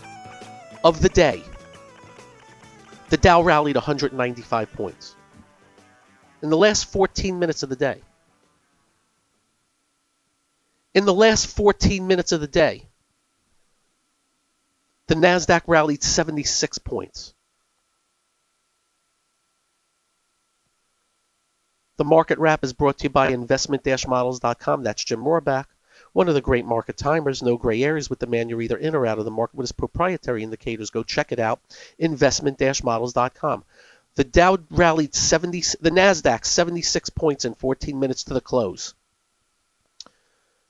of 0.82 1.00
the 1.00 1.08
day, 1.08 1.44
the 3.10 3.16
Dow 3.16 3.42
rallied 3.42 3.76
195 3.76 4.72
points. 4.72 5.14
In 6.42 6.50
the 6.50 6.56
last 6.56 6.86
14 6.86 7.38
minutes 7.38 7.62
of 7.62 7.68
the 7.68 7.76
day. 7.76 8.02
In 10.94 11.04
the 11.04 11.14
last 11.14 11.46
14 11.46 12.08
minutes 12.08 12.32
of 12.32 12.40
the 12.40 12.48
day, 12.48 12.88
the 15.06 15.14
NASDAQ 15.14 15.62
rallied 15.68 16.02
76 16.02 16.78
points. 16.78 17.34
The 21.98 22.04
market 22.04 22.38
wrap 22.38 22.62
is 22.62 22.72
brought 22.72 22.98
to 22.98 23.04
you 23.04 23.10
by 23.10 23.30
investment-models.com. 23.30 24.84
That's 24.84 25.02
Jim 25.02 25.24
Rohrback, 25.24 25.64
one 26.12 26.28
of 26.28 26.34
the 26.34 26.40
great 26.40 26.64
market 26.64 26.96
timers. 26.96 27.42
No 27.42 27.56
gray 27.56 27.82
areas 27.82 28.08
with 28.08 28.20
the 28.20 28.28
man. 28.28 28.48
You're 28.48 28.62
either 28.62 28.76
in 28.76 28.94
or 28.94 29.04
out 29.04 29.18
of 29.18 29.24
the 29.24 29.32
market 29.32 29.56
with 29.56 29.64
his 29.64 29.72
proprietary 29.72 30.44
indicators. 30.44 30.90
Go 30.90 31.02
check 31.02 31.32
it 31.32 31.40
out. 31.40 31.60
Investment-models.com. 31.98 33.64
The 34.14 34.22
Dow 34.22 34.58
rallied 34.70 35.12
70, 35.16 35.60
the 35.80 35.90
Nasdaq 35.90 36.44
76 36.44 37.10
points 37.10 37.44
in 37.44 37.54
14 37.54 37.98
minutes 37.98 38.24
to 38.24 38.34
the 38.34 38.40
close. 38.40 38.94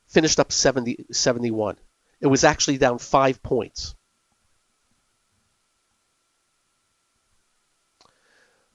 Finished 0.07 0.41
up 0.41 0.51
70, 0.51 1.07
71. 1.13 1.77
It 2.23 2.27
was 2.27 2.43
actually 2.43 2.79
down 2.79 2.99
five 2.99 3.43
points. 3.43 3.95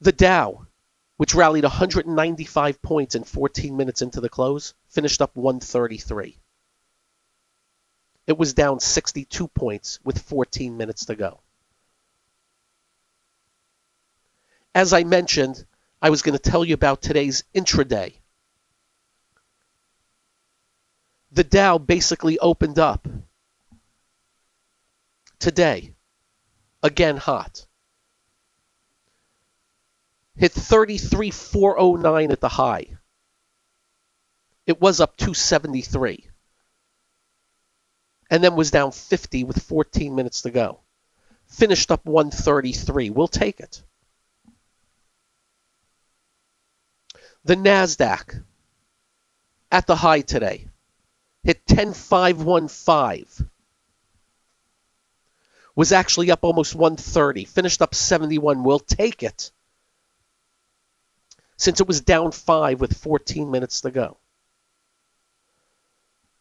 The 0.02 0.12
Dow 0.12 0.68
which 1.18 1.36
rallied 1.36 1.64
195 1.64 2.82
points 2.82 3.16
in 3.16 3.24
14 3.24 3.78
minutes 3.78 4.02
into 4.02 4.20
the 4.20 4.30
close, 4.30 4.74
finished 4.88 5.22
up 5.22 5.36
133. 5.36 6.38
It 8.26 8.38
was 8.38 8.54
down 8.54 8.80
62 8.80 9.48
points 9.50 10.00
with 10.04 10.20
14 10.20 10.76
minutes 10.76 11.06
to 11.06 11.16
go. 11.16 11.42
As 14.74 14.94
I 14.94 15.04
mentioned, 15.04 15.66
I 16.02 16.10
was 16.10 16.22
going 16.22 16.38
to 16.38 16.50
tell 16.50 16.66
you 16.66 16.74
about 16.74 17.02
today's 17.02 17.44
intraday. 17.54 18.14
The 21.32 21.44
Dow 21.44 21.78
basically 21.78 22.40
opened 22.40 22.80
up 22.80 23.08
today, 25.40 25.94
again 26.82 27.18
hot 27.18 27.66
hit 30.36 30.52
33,409 30.52 32.32
at 32.32 32.42
the 32.42 32.50
high. 32.50 32.88
It 34.66 34.82
was 34.82 35.00
up 35.00 35.18
273. 35.18 36.28
And 38.30 38.44
then 38.44 38.56
was 38.56 38.72
down 38.72 38.92
50 38.92 39.44
with 39.44 39.62
14 39.64 40.16
minutes 40.16 40.42
to 40.44 40.52
go. 40.52 40.80
Finished 41.48 41.92
up 41.92 42.06
133. 42.06 43.10
We'll 43.10 43.28
take 43.28 43.60
it. 43.60 43.84
The 47.46 47.56
NASDAQ 47.56 48.44
at 49.72 49.86
the 49.86 49.96
high 49.96 50.22
today 50.22 50.68
hit 51.44 51.62
10515. 51.68 53.50
Was 55.76 55.92
actually 55.92 56.32
up 56.32 56.44
almost 56.44 56.74
130. 56.76 57.46
Finished 57.46 57.82
up 57.82 57.94
71. 57.94 58.64
We'll 58.64 58.80
take 58.80 59.24
it 59.24 59.52
since 61.64 61.80
it 61.80 61.88
was 61.88 62.02
down 62.02 62.34
five 62.34 62.82
with 62.82 62.98
14 62.98 63.50
minutes 63.50 63.80
to 63.82 63.90
go. 63.90 64.18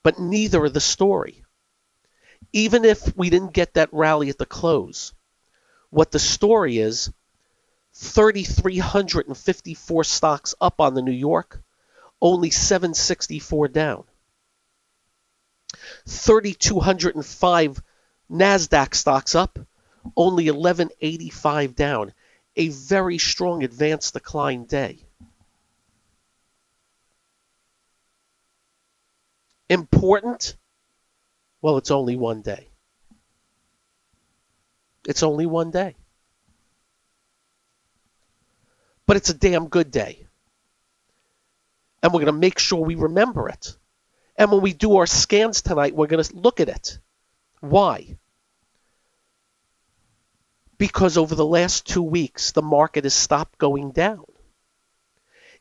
But 0.02 0.18
neither 0.18 0.64
are 0.64 0.68
the 0.68 0.80
story. 0.80 1.44
Even 2.52 2.84
if 2.84 3.16
we 3.16 3.30
didn't 3.30 3.52
get 3.52 3.74
that 3.74 3.92
rally 3.92 4.30
at 4.30 4.38
the 4.38 4.46
close, 4.46 5.12
what 5.90 6.10
the 6.10 6.18
story 6.18 6.78
is 6.78 7.12
3,354 7.94 10.02
stocks 10.02 10.56
up 10.60 10.80
on 10.80 10.94
the 10.94 11.02
New 11.02 11.12
York, 11.12 11.62
only 12.20 12.50
764 12.50 13.68
down. 13.68 14.02
3,205 16.08 17.80
NASDAQ 18.28 18.94
stocks 18.96 19.36
up, 19.36 19.60
only 20.16 20.50
1185 20.50 21.76
down 21.76 22.12
a 22.56 22.70
very 22.70 23.18
strong 23.18 23.62
advance 23.62 24.10
decline 24.10 24.64
day. 24.64 25.06
Important? 29.72 30.56
Well, 31.60 31.78
it's 31.78 31.90
only 31.90 32.16
one 32.16 32.42
day. 32.42 32.68
It's 35.06 35.22
only 35.22 35.46
one 35.46 35.70
day. 35.70 35.96
But 39.06 39.16
it's 39.16 39.30
a 39.30 39.34
damn 39.34 39.68
good 39.68 39.90
day. 39.90 40.26
And 42.02 42.12
we're 42.12 42.20
going 42.20 42.34
to 42.34 42.40
make 42.46 42.58
sure 42.58 42.84
we 42.84 42.94
remember 42.94 43.48
it. 43.48 43.76
And 44.36 44.50
when 44.50 44.60
we 44.60 44.72
do 44.72 44.96
our 44.96 45.06
scans 45.06 45.62
tonight, 45.62 45.94
we're 45.94 46.06
going 46.06 46.22
to 46.22 46.36
look 46.36 46.60
at 46.60 46.68
it. 46.68 46.98
Why? 47.60 48.16
because 50.82 51.16
over 51.16 51.36
the 51.36 51.46
last 51.46 51.86
two 51.86 52.02
weeks, 52.02 52.50
the 52.50 52.60
market 52.60 53.04
has 53.04 53.14
stopped 53.14 53.56
going 53.56 53.92
down. 53.92 54.24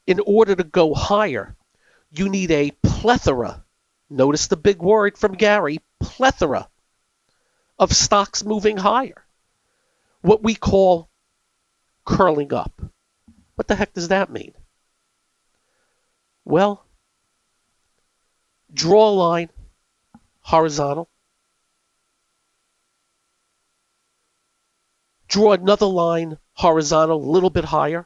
In 0.08 0.19
order 0.26 0.56
to 0.56 0.63
go 0.63 0.95
higher, 0.95 1.56
you 2.10 2.28
need 2.28 2.50
a 2.50 2.71
plethora, 2.82 3.63
notice 4.12 4.47
the 4.47 4.58
big 4.58 4.82
word 4.82 5.17
from 5.17 5.34
Gary, 5.34 5.80
plethora 6.00 6.69
of 7.80 7.93
stocks 7.93 8.43
moving 8.43 8.78
higher. 8.78 9.26
What 10.21 10.43
we 10.43 10.56
call 10.56 11.10
curling 12.06 12.54
up. 12.54 12.82
What 13.56 13.67
the 13.67 13.76
heck 13.76 13.93
does 13.93 14.10
that 14.10 14.30
mean? 14.30 14.54
Well, 16.45 16.86
draw 18.74 19.10
a 19.10 19.12
line 19.12 19.50
horizontal 20.41 21.10
draw 25.32 25.54
another 25.54 25.86
line 25.86 26.38
horizontal, 26.54 27.24
a 27.24 27.32
little 27.32 27.50
bit 27.50 27.63
higher, 27.63 28.06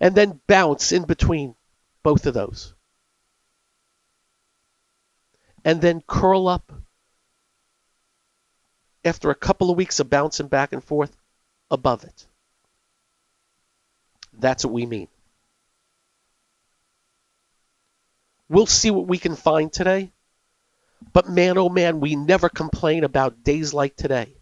and 0.00 0.14
then 0.14 0.40
bounce 0.48 0.90
in 0.90 1.04
between 1.04 1.54
both 2.02 2.26
of 2.26 2.34
those. 2.34 2.74
And 5.64 5.80
then 5.80 6.02
curl 6.06 6.46
up 6.46 6.72
after 9.04 9.30
a 9.30 9.34
couple 9.34 9.70
of 9.70 9.76
weeks 9.76 10.00
of 10.00 10.10
bouncing 10.10 10.48
back 10.48 10.72
and 10.72 10.82
forth 10.82 11.16
above 11.70 12.04
it. 12.04 12.26
That's 14.32 14.64
what 14.64 14.74
we 14.74 14.86
mean. 14.86 15.08
We'll 18.48 18.66
see 18.66 18.90
what 18.90 19.06
we 19.06 19.18
can 19.18 19.36
find 19.36 19.72
today. 19.72 20.12
But 21.12 21.28
man, 21.28 21.58
oh 21.58 21.68
man, 21.68 22.00
we 22.00 22.16
never 22.16 22.48
complain 22.48 23.04
about 23.04 23.42
days 23.44 23.74
like 23.74 23.96
today. 23.96 24.36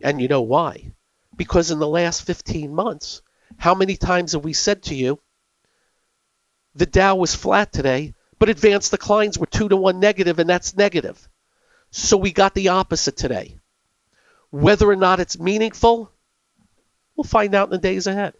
And 0.00 0.20
you 0.20 0.28
know 0.28 0.42
why? 0.42 0.92
Because 1.36 1.70
in 1.70 1.78
the 1.78 1.88
last 1.88 2.22
15 2.22 2.74
months, 2.74 3.22
how 3.56 3.74
many 3.74 3.96
times 3.96 4.32
have 4.32 4.44
we 4.44 4.52
said 4.52 4.82
to 4.84 4.94
you, 4.94 5.20
the 6.74 6.86
Dow 6.86 7.16
was 7.16 7.34
flat 7.34 7.72
today, 7.72 8.14
but 8.40 8.48
advanced 8.48 8.90
declines 8.90 9.38
were 9.38 9.46
2 9.46 9.68
to 9.68 9.76
1 9.76 10.00
negative, 10.00 10.38
and 10.38 10.48
that's 10.48 10.74
negative. 10.74 11.28
So 11.90 12.16
we 12.16 12.32
got 12.32 12.54
the 12.54 12.68
opposite 12.70 13.16
today. 13.16 13.58
Whether 14.50 14.88
or 14.88 14.96
not 14.96 15.20
it's 15.20 15.38
meaningful, 15.38 16.10
we'll 17.14 17.24
find 17.24 17.54
out 17.54 17.68
in 17.68 17.72
the 17.72 17.78
days 17.78 18.06
ahead. 18.06 18.32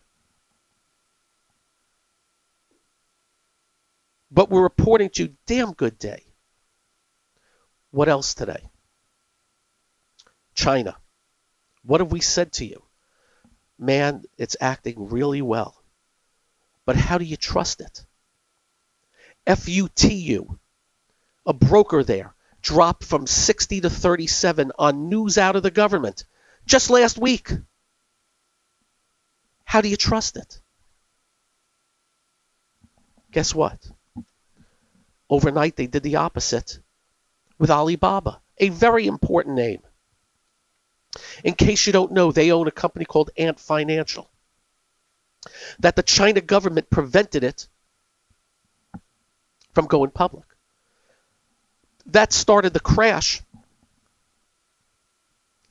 But 4.30 4.48
we're 4.48 4.62
reporting 4.62 5.10
to 5.16 5.34
damn 5.46 5.72
good 5.72 5.98
day. 5.98 6.24
What 7.90 8.08
else 8.08 8.32
today? 8.32 8.70
China. 10.54 10.96
What 11.82 12.00
have 12.00 12.10
we 12.10 12.20
said 12.20 12.52
to 12.54 12.64
you? 12.64 12.82
Man, 13.78 14.22
it's 14.38 14.56
acting 14.60 15.10
really 15.10 15.42
well. 15.42 15.82
But 16.86 16.96
how 16.96 17.18
do 17.18 17.24
you 17.24 17.36
trust 17.36 17.82
it? 17.82 18.06
FUTU, 19.56 20.58
a 21.46 21.52
broker 21.52 22.04
there, 22.04 22.34
dropped 22.62 23.04
from 23.04 23.26
60 23.26 23.80
to 23.82 23.90
37 23.90 24.72
on 24.78 25.08
news 25.08 25.38
out 25.38 25.56
of 25.56 25.62
the 25.62 25.70
government 25.70 26.24
just 26.66 26.90
last 26.90 27.18
week. 27.18 27.50
How 29.64 29.80
do 29.80 29.88
you 29.88 29.96
trust 29.96 30.36
it? 30.36 30.60
Guess 33.32 33.54
what? 33.54 33.78
Overnight, 35.28 35.76
they 35.76 35.86
did 35.86 36.02
the 36.02 36.16
opposite 36.16 36.78
with 37.58 37.70
Alibaba, 37.70 38.40
a 38.58 38.68
very 38.68 39.06
important 39.06 39.54
name. 39.54 39.82
In 41.44 41.54
case 41.54 41.86
you 41.86 41.92
don't 41.92 42.12
know, 42.12 42.32
they 42.32 42.52
own 42.52 42.66
a 42.68 42.72
company 42.72 43.04
called 43.04 43.30
Ant 43.36 43.58
Financial. 43.58 44.30
That 45.78 45.96
the 45.96 46.02
China 46.02 46.40
government 46.40 46.90
prevented 46.90 47.44
it 47.44 47.68
from 49.74 49.86
going 49.86 50.10
public. 50.10 50.44
That 52.06 52.32
started 52.32 52.72
the 52.72 52.80
crash 52.80 53.42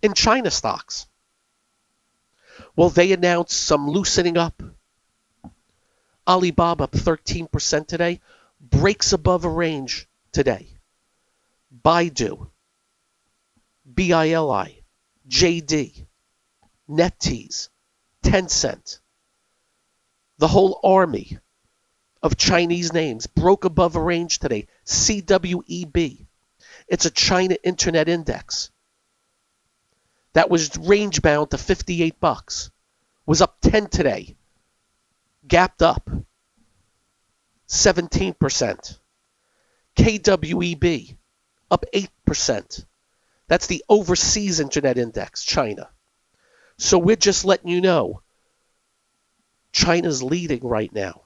in 0.01 0.13
China 0.13 0.51
stocks. 0.51 1.07
Well, 2.75 2.89
they 2.89 3.11
announced 3.11 3.59
some 3.59 3.89
loosening 3.89 4.37
up. 4.37 4.61
Alibaba 6.27 6.83
up 6.83 6.91
13% 6.91 7.87
today, 7.87 8.21
breaks 8.61 9.13
above 9.13 9.45
a 9.45 9.49
range 9.49 10.07
today. 10.31 10.67
Baidu, 11.83 12.49
BILI, 13.91 14.83
JD, 15.27 16.05
NetEase, 16.89 17.69
Tencent, 18.23 18.99
the 20.37 20.47
whole 20.47 20.79
army 20.83 21.39
of 22.21 22.37
Chinese 22.37 22.93
names 22.93 23.27
broke 23.27 23.65
above 23.65 23.95
a 23.95 24.01
range 24.01 24.39
today. 24.39 24.67
CWEB. 24.85 26.25
It's 26.87 27.05
a 27.05 27.11
China 27.11 27.55
Internet 27.63 28.09
Index 28.09 28.71
that 30.33 30.49
was 30.49 30.77
range 30.77 31.21
bound 31.21 31.51
to 31.51 31.57
58 31.57 32.19
bucks. 32.19 32.71
Was 33.25 33.41
up 33.41 33.57
10 33.61 33.87
today. 33.87 34.35
Gapped 35.47 35.81
up 35.81 36.09
17%. 37.67 38.97
KWEB 39.95 41.17
up 41.69 41.85
8%. 41.93 42.85
That's 43.47 43.67
the 43.67 43.83
overseas 43.89 44.59
internet 44.59 44.97
index, 44.97 45.43
China. 45.43 45.89
So 46.77 46.97
we're 46.97 47.15
just 47.15 47.45
letting 47.45 47.69
you 47.69 47.81
know 47.81 48.21
China's 49.71 50.23
leading 50.23 50.61
right 50.65 50.93
now 50.93 51.21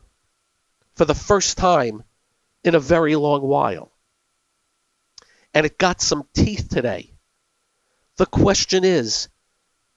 for 0.96 1.06
the 1.06 1.16
first 1.16 1.58
time 1.58 2.04
in 2.64 2.76
a 2.76 2.80
very 2.80 3.16
long 3.16 3.42
while. 3.42 3.92
And 5.54 5.66
it 5.66 5.78
got 5.78 6.02
some 6.02 6.28
teeth 6.34 6.70
today. 6.70 7.14
The 8.18 8.26
question 8.26 8.84
is 8.84 9.30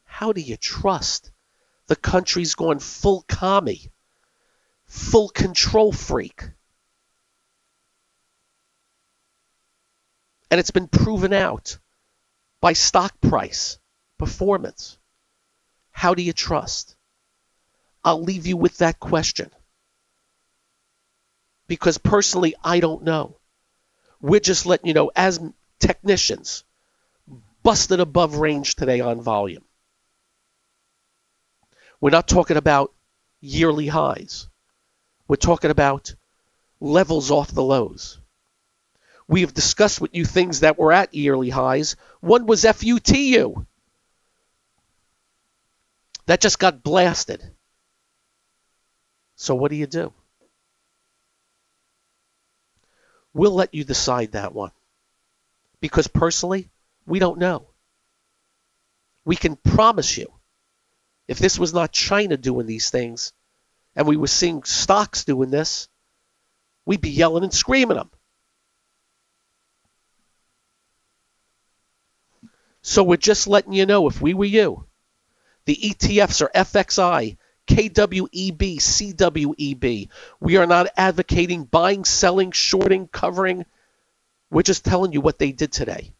how 0.04 0.32
do 0.32 0.40
you 0.40 0.56
trust 0.56 1.30
the 1.86 1.96
country's 1.96 2.54
going 2.54 2.78
full 2.78 3.24
commie, 3.28 3.90
full 4.86 5.28
control 5.28 5.92
freak? 5.92 6.42
And 10.50 10.60
it's 10.60 10.70
been 10.70 10.88
proven 10.88 11.32
out 11.32 11.78
by 12.60 12.72
stock 12.72 13.20
price 13.20 13.78
performance. 14.18 14.96
How 15.90 16.14
do 16.14 16.22
you 16.22 16.32
trust? 16.32 16.96
I'll 18.04 18.22
leave 18.22 18.46
you 18.46 18.56
with 18.56 18.78
that 18.78 19.00
question. 19.00 19.50
Because 21.68 21.98
personally, 21.98 22.54
I 22.62 22.80
don't 22.80 23.02
know. 23.02 23.36
We're 24.20 24.40
just 24.40 24.66
letting 24.66 24.86
you 24.86 24.94
know, 24.94 25.10
as 25.14 25.40
technicians, 25.78 26.64
busted 27.62 28.00
above 28.00 28.36
range 28.36 28.76
today 28.76 29.00
on 29.00 29.20
volume. 29.20 29.64
We're 32.00 32.10
not 32.10 32.28
talking 32.28 32.56
about 32.56 32.92
yearly 33.40 33.86
highs. 33.88 34.48
We're 35.28 35.36
talking 35.36 35.70
about 35.70 36.14
levels 36.80 37.30
off 37.30 37.50
the 37.50 37.62
lows. 37.62 38.20
We 39.28 39.40
have 39.40 39.54
discussed 39.54 40.00
with 40.00 40.14
you 40.14 40.24
things 40.24 40.60
that 40.60 40.78
were 40.78 40.92
at 40.92 41.14
yearly 41.14 41.50
highs. 41.50 41.96
One 42.20 42.46
was 42.46 42.62
FUTU. 42.64 43.66
That 46.26 46.40
just 46.40 46.58
got 46.58 46.82
blasted. 46.82 47.42
So 49.34 49.54
what 49.54 49.70
do 49.70 49.76
you 49.76 49.86
do? 49.86 50.12
We'll 53.36 53.52
let 53.54 53.74
you 53.74 53.84
decide 53.84 54.32
that 54.32 54.54
one. 54.54 54.70
Because 55.82 56.08
personally, 56.08 56.70
we 57.04 57.18
don't 57.18 57.38
know. 57.38 57.66
We 59.26 59.36
can 59.36 59.56
promise 59.56 60.16
you, 60.16 60.32
if 61.28 61.38
this 61.38 61.58
was 61.58 61.74
not 61.74 61.92
China 61.92 62.38
doing 62.38 62.66
these 62.66 62.88
things, 62.88 63.34
and 63.94 64.06
we 64.06 64.16
were 64.16 64.26
seeing 64.26 64.62
stocks 64.62 65.24
doing 65.24 65.50
this, 65.50 65.86
we'd 66.86 67.02
be 67.02 67.10
yelling 67.10 67.42
and 67.42 67.52
screaming 67.52 67.98
them. 67.98 68.10
So 72.80 73.02
we're 73.02 73.18
just 73.18 73.48
letting 73.48 73.74
you 73.74 73.84
know 73.84 74.08
if 74.08 74.18
we 74.18 74.32
were 74.32 74.46
you, 74.46 74.86
the 75.66 75.76
ETFs 75.76 76.40
are 76.40 76.50
FXI, 76.54 77.36
KWEB, 77.66 78.76
CWEB. 78.78 80.08
We 80.40 80.56
are 80.56 80.66
not 80.66 80.88
advocating 80.96 81.64
buying, 81.64 82.04
selling, 82.04 82.52
shorting, 82.52 83.08
covering. 83.08 83.66
We're 84.50 84.62
just 84.62 84.84
telling 84.84 85.12
you 85.12 85.20
what 85.20 85.38
they 85.38 85.52
did 85.52 85.72
today. 85.72 86.12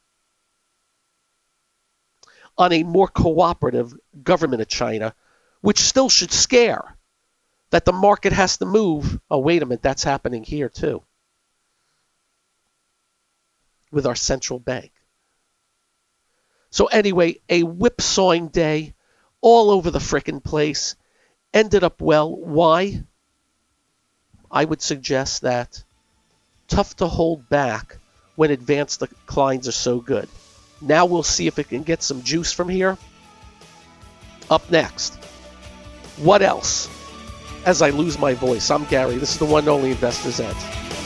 On 2.58 2.72
a 2.72 2.82
more 2.82 3.08
cooperative 3.08 3.94
government 4.22 4.62
of 4.62 4.68
China, 4.68 5.14
which 5.60 5.80
still 5.80 6.08
should 6.08 6.32
scare 6.32 6.96
that 7.70 7.84
the 7.84 7.92
market 7.92 8.32
has 8.32 8.58
to 8.58 8.66
move. 8.66 9.20
Oh, 9.30 9.38
wait 9.38 9.62
a 9.62 9.66
minute, 9.66 9.82
that's 9.82 10.04
happening 10.04 10.42
here 10.42 10.68
too. 10.68 11.02
With 13.90 14.06
our 14.06 14.14
central 14.14 14.58
bank. 14.58 14.92
So, 16.70 16.86
anyway, 16.86 17.40
a 17.48 17.62
whipsawing 17.62 18.48
day 18.48 18.94
all 19.40 19.70
over 19.70 19.90
the 19.90 19.98
frickin' 19.98 20.42
place. 20.42 20.96
Ended 21.56 21.84
up 21.84 22.02
well. 22.02 22.36
Why? 22.36 23.02
I 24.50 24.62
would 24.62 24.82
suggest 24.82 25.40
that 25.40 25.82
tough 26.68 26.96
to 26.96 27.06
hold 27.06 27.48
back 27.48 27.96
when 28.34 28.50
advanced 28.50 29.00
declines 29.00 29.66
are 29.66 29.72
so 29.72 29.98
good. 29.98 30.28
Now 30.82 31.06
we'll 31.06 31.22
see 31.22 31.46
if 31.46 31.58
it 31.58 31.70
can 31.70 31.82
get 31.82 32.02
some 32.02 32.22
juice 32.22 32.52
from 32.52 32.68
here. 32.68 32.98
Up 34.50 34.70
next. 34.70 35.14
What 36.18 36.42
else? 36.42 36.90
As 37.64 37.80
I 37.80 37.88
lose 37.88 38.18
my 38.18 38.34
voice, 38.34 38.70
I'm 38.70 38.84
Gary. 38.84 39.16
This 39.16 39.32
is 39.32 39.38
the 39.38 39.46
one 39.46 39.60
and 39.60 39.70
only 39.70 39.92
Investor's 39.92 40.40
Edge. 40.40 41.05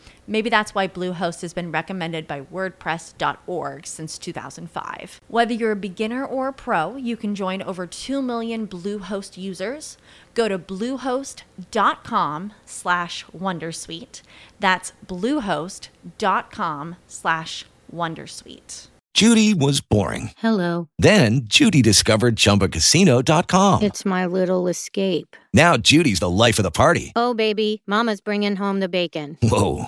Maybe 0.31 0.49
that's 0.49 0.73
why 0.73 0.87
Bluehost 0.87 1.41
has 1.41 1.53
been 1.53 1.73
recommended 1.73 2.25
by 2.25 2.39
WordPress.org 2.39 3.85
since 3.85 4.17
2005. 4.17 5.19
Whether 5.27 5.53
you're 5.53 5.73
a 5.73 5.75
beginner 5.75 6.23
or 6.23 6.47
a 6.47 6.53
pro, 6.53 6.95
you 6.95 7.17
can 7.17 7.35
join 7.35 7.61
over 7.61 7.85
2 7.85 8.21
million 8.21 8.65
Bluehost 8.65 9.37
users. 9.37 9.97
Go 10.33 10.47
to 10.47 10.57
bluehost.com 10.57 12.53
slash 12.65 13.25
Wondersuite. 13.37 14.21
That's 14.57 14.93
bluehost.com 15.05 16.95
slash 17.07 17.65
Wondersuite. 17.93 18.87
Judy 19.13 19.53
was 19.53 19.81
boring. 19.81 20.31
Hello. 20.37 20.87
Then 20.97 21.41
Judy 21.43 21.81
discovered 21.81 22.37
ChumbaCasino.com. 22.37 23.83
It's 23.83 24.05
my 24.05 24.25
little 24.25 24.69
escape. 24.69 25.35
Now 25.53 25.75
Judy's 25.75 26.21
the 26.21 26.29
life 26.29 26.57
of 26.57 26.63
the 26.63 26.71
party. 26.71 27.11
Oh, 27.15 27.33
baby, 27.33 27.83
Mama's 27.85 28.21
bringing 28.21 28.55
home 28.55 28.79
the 28.79 28.87
bacon. 28.87 29.37
Whoa, 29.43 29.87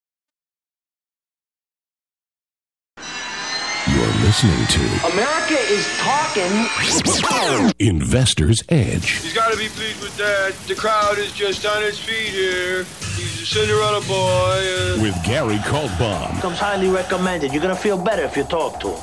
Listening 4.31 4.65
to 4.67 4.79
America 5.11 5.55
is 5.55 5.85
talking. 5.97 7.73
Investor's 7.79 8.63
Edge. 8.69 9.09
He's 9.19 9.33
got 9.33 9.51
to 9.51 9.57
be 9.57 9.67
pleased 9.67 10.01
with 10.01 10.15
that. 10.15 10.53
The 10.69 10.75
crowd 10.75 11.17
is 11.17 11.33
just 11.33 11.65
on 11.65 11.83
its 11.83 11.99
feet 11.99 12.29
here. 12.29 12.85
He's 13.17 13.41
a 13.41 13.45
Cinderella 13.45 13.99
boy. 14.07 14.15
Uh... 14.15 15.01
With 15.01 15.21
Gary 15.25 15.57
Kaltbaum. 15.57 16.39
Comes 16.39 16.59
highly 16.59 16.87
recommended. 16.87 17.51
You're 17.51 17.61
going 17.61 17.75
to 17.75 17.81
feel 17.81 18.01
better 18.01 18.23
if 18.23 18.37
you 18.37 18.45
talk 18.45 18.79
to 18.79 18.91
him. 18.91 19.01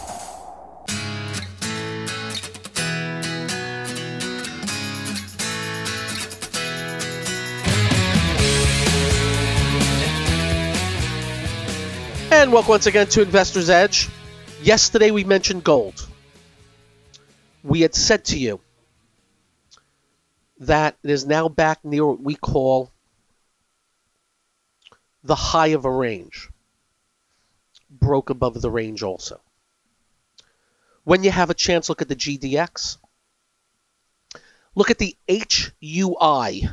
And 12.32 12.50
welcome 12.50 12.70
once 12.70 12.86
again 12.86 13.08
to 13.08 13.20
Investor's 13.20 13.68
Edge. 13.68 14.08
Yesterday 14.62 15.12
we 15.12 15.22
mentioned 15.22 15.62
gold. 15.62 16.06
We 17.62 17.82
had 17.82 17.94
said 17.94 18.24
to 18.26 18.38
you 18.38 18.60
that 20.58 20.96
it 21.04 21.10
is 21.10 21.24
now 21.24 21.48
back 21.48 21.84
near 21.84 22.04
what 22.04 22.20
we 22.20 22.34
call 22.34 22.90
the 25.22 25.36
high 25.36 25.68
of 25.68 25.84
a 25.84 25.90
range. 25.90 26.48
Broke 27.88 28.30
above 28.30 28.60
the 28.60 28.70
range 28.70 29.02
also. 29.04 29.40
When 31.04 31.22
you 31.22 31.30
have 31.30 31.50
a 31.50 31.54
chance, 31.54 31.88
look 31.88 32.02
at 32.02 32.08
the 32.08 32.16
GDX. 32.16 32.98
Look 34.74 34.90
at 34.90 34.98
the 34.98 35.16
HUI, 35.28 36.68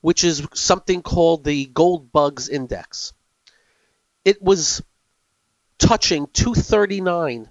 which 0.00 0.24
is 0.24 0.46
something 0.52 1.02
called 1.02 1.44
the 1.44 1.66
Gold 1.66 2.10
Bugs 2.10 2.48
Index 2.48 3.12
it 4.28 4.42
was 4.42 4.82
touching 5.78 6.26
239 6.32 7.48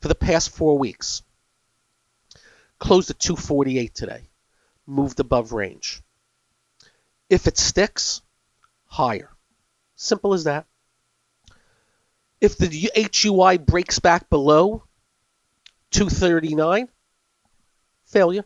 for 0.00 0.08
the 0.08 0.14
past 0.14 0.50
four 0.50 0.78
weeks. 0.78 1.22
Closed 2.78 3.10
at 3.10 3.18
248 3.18 3.94
today. 3.94 4.22
Moved 4.86 5.20
above 5.20 5.52
range. 5.52 6.02
If 7.30 7.46
it 7.46 7.56
sticks, 7.56 8.20
higher. 8.86 9.30
Simple 9.94 10.34
as 10.34 10.44
that. 10.44 10.66
If 12.40 12.58
the 12.58 12.68
HUI 12.68 13.58
breaks 13.58 14.00
back 14.00 14.28
below 14.28 14.82
239, 15.92 16.88
failure. 18.06 18.44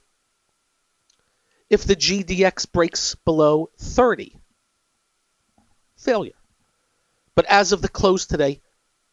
If 1.70 1.84
the 1.84 1.96
GDX 1.96 2.70
breaks 2.70 3.14
below 3.24 3.70
30, 3.78 4.38
failure. 5.96 6.35
But 7.36 7.44
as 7.44 7.72
of 7.72 7.82
the 7.82 7.88
close 7.88 8.26
today, 8.26 8.60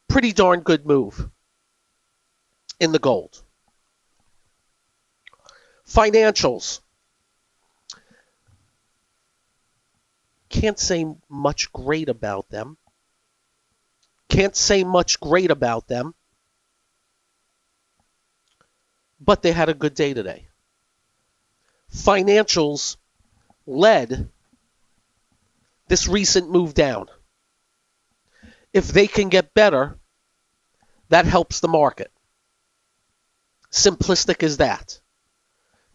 pretty 0.07 0.31
darn 0.31 0.61
good 0.61 0.87
move 0.87 1.29
in 2.79 2.93
the 2.93 2.99
gold. 2.99 3.43
Financials. 5.85 6.79
Can't 10.47 10.79
say 10.79 11.05
much 11.29 11.71
great 11.73 12.07
about 12.07 12.49
them. 12.49 12.77
Can't 14.29 14.55
say 14.55 14.83
much 14.85 15.19
great 15.19 15.51
about 15.51 15.87
them. 15.87 16.15
But 19.19 19.41
they 19.41 19.51
had 19.51 19.69
a 19.69 19.73
good 19.73 19.95
day 19.95 20.13
today. 20.13 20.47
Financials 21.93 22.95
led 23.65 24.29
this 25.87 26.07
recent 26.07 26.49
move 26.49 26.73
down 26.73 27.07
if 28.73 28.87
they 28.87 29.07
can 29.07 29.29
get 29.29 29.53
better, 29.53 29.97
that 31.09 31.25
helps 31.25 31.59
the 31.59 31.67
market. 31.67 32.11
Simplistic 33.71 34.43
as 34.43 34.57
that. 34.57 34.99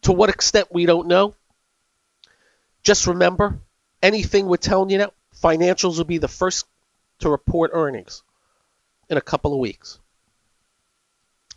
To 0.03 0.13
what 0.13 0.31
extent, 0.31 0.69
we 0.71 0.87
don't 0.87 1.09
know. 1.09 1.35
Just 2.83 3.09
remember, 3.09 3.59
anything 4.03 4.47
we're 4.47 4.57
telling 4.57 4.91
you 4.91 4.99
now, 4.99 5.13
financials 5.43 5.99
will 5.99 6.05
be 6.05 6.19
the 6.19 6.29
first 6.29 6.67
to 7.21 7.29
report 7.29 7.73
earnings 7.75 8.23
in 9.09 9.17
a 9.17 9.23
couple 9.23 9.53
of 9.53 9.59
weeks. 9.59 9.99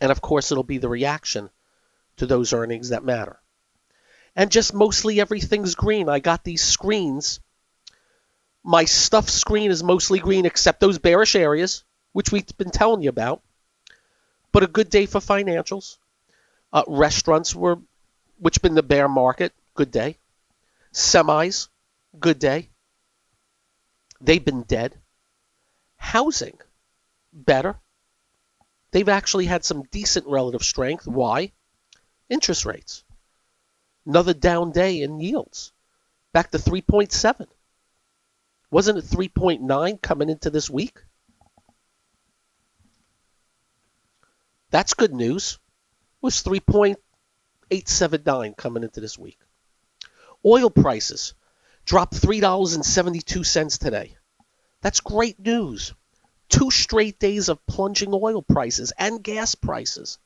And 0.00 0.10
of 0.10 0.20
course, 0.20 0.50
it'll 0.50 0.64
be 0.64 0.78
the 0.78 0.88
reaction 0.88 1.50
to 2.16 2.26
those 2.26 2.52
earnings 2.52 2.88
that 2.88 3.04
matter. 3.04 3.38
And 4.34 4.50
just 4.50 4.74
mostly 4.74 5.20
everything's 5.20 5.76
green. 5.76 6.08
I 6.08 6.18
got 6.18 6.42
these 6.42 6.64
screens 6.64 7.40
my 8.64 8.84
stuff 8.84 9.28
screen 9.28 9.70
is 9.70 9.82
mostly 9.82 10.18
green 10.18 10.46
except 10.46 10.80
those 10.80 10.98
bearish 10.98 11.34
areas, 11.34 11.84
which 12.12 12.30
we've 12.30 12.46
been 12.56 12.70
telling 12.70 13.02
you 13.02 13.08
about. 13.08 13.42
But 14.52 14.62
a 14.62 14.68
good 14.68 14.90
day 14.90 15.06
for 15.06 15.20
financials. 15.20 15.96
Uh, 16.72 16.84
restaurants 16.86 17.54
were, 17.54 17.78
which 18.38 18.62
been 18.62 18.74
the 18.74 18.82
bear 18.82 19.08
market, 19.08 19.52
good 19.74 19.90
day. 19.90 20.18
Semis, 20.92 21.68
good 22.18 22.38
day. 22.38 22.68
They've 24.20 24.44
been 24.44 24.62
dead. 24.62 24.98
Housing, 25.96 26.58
better. 27.32 27.76
They've 28.92 29.08
actually 29.08 29.46
had 29.46 29.64
some 29.64 29.84
decent 29.84 30.26
relative 30.26 30.62
strength. 30.62 31.06
Why? 31.06 31.52
Interest 32.28 32.64
rates. 32.64 33.04
Another 34.06 34.34
down 34.34 34.72
day 34.72 35.00
in 35.00 35.20
yields, 35.20 35.72
back 36.32 36.50
to 36.50 36.58
3.7. 36.58 37.46
Wasn't 38.72 38.98
it 38.98 39.04
3.9 39.04 40.00
coming 40.00 40.30
into 40.30 40.48
this 40.48 40.70
week? 40.70 40.98
That's 44.70 44.94
good 44.94 45.12
news. 45.12 45.58
It 46.22 46.24
was 46.24 46.42
3.879 46.42 48.56
coming 48.56 48.82
into 48.82 49.02
this 49.02 49.18
week. 49.18 49.38
Oil 50.42 50.70
prices 50.70 51.34
dropped 51.84 52.14
$3.72 52.14 53.78
today. 53.78 54.16
That's 54.80 55.00
great 55.00 55.38
news. 55.38 55.92
Two 56.48 56.70
straight 56.70 57.18
days 57.18 57.50
of 57.50 57.66
plunging 57.66 58.14
oil 58.14 58.40
prices 58.40 58.90
and 58.98 59.22
gas 59.22 59.54
prices. 59.54 60.16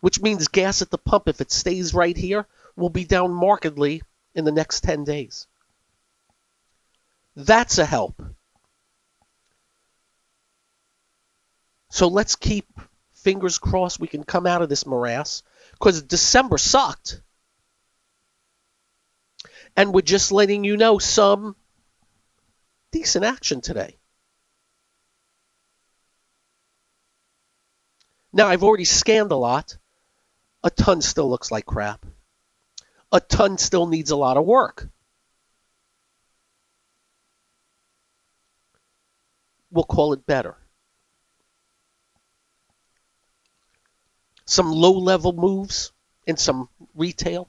Which 0.00 0.20
means 0.20 0.46
gas 0.46 0.82
at 0.82 0.90
the 0.90 0.98
pump, 0.98 1.26
if 1.26 1.40
it 1.40 1.50
stays 1.50 1.94
right 1.94 2.16
here, 2.16 2.46
will 2.76 2.90
be 2.90 3.04
down 3.04 3.34
markedly 3.34 4.02
in 4.36 4.44
the 4.44 4.52
next 4.52 4.84
10 4.84 5.02
days. 5.02 5.48
That's 7.36 7.78
a 7.78 7.84
help. 7.84 8.22
So 11.90 12.08
let's 12.08 12.36
keep 12.36 12.66
fingers 13.14 13.58
crossed 13.58 14.00
we 14.00 14.08
can 14.08 14.24
come 14.24 14.46
out 14.46 14.62
of 14.62 14.68
this 14.68 14.86
morass 14.86 15.42
because 15.72 16.02
December 16.02 16.58
sucked. 16.58 17.20
And 19.76 19.92
we're 19.92 20.00
just 20.02 20.32
letting 20.32 20.64
you 20.64 20.76
know 20.76 20.98
some 20.98 21.56
decent 22.92 23.24
action 23.24 23.60
today. 23.60 23.98
Now, 28.32 28.46
I've 28.46 28.62
already 28.62 28.84
scanned 28.84 29.32
a 29.32 29.36
lot. 29.36 29.76
A 30.62 30.70
ton 30.70 31.02
still 31.02 31.28
looks 31.28 31.50
like 31.50 31.66
crap. 31.66 32.04
A 33.12 33.20
ton 33.20 33.58
still 33.58 33.86
needs 33.86 34.10
a 34.10 34.16
lot 34.16 34.36
of 34.36 34.44
work. 34.44 34.88
We'll 39.70 39.84
call 39.84 40.12
it 40.12 40.26
better. 40.26 40.56
Some 44.44 44.72
low 44.72 44.92
level 44.92 45.32
moves 45.32 45.92
in 46.26 46.36
some 46.36 46.68
retail. 46.94 47.48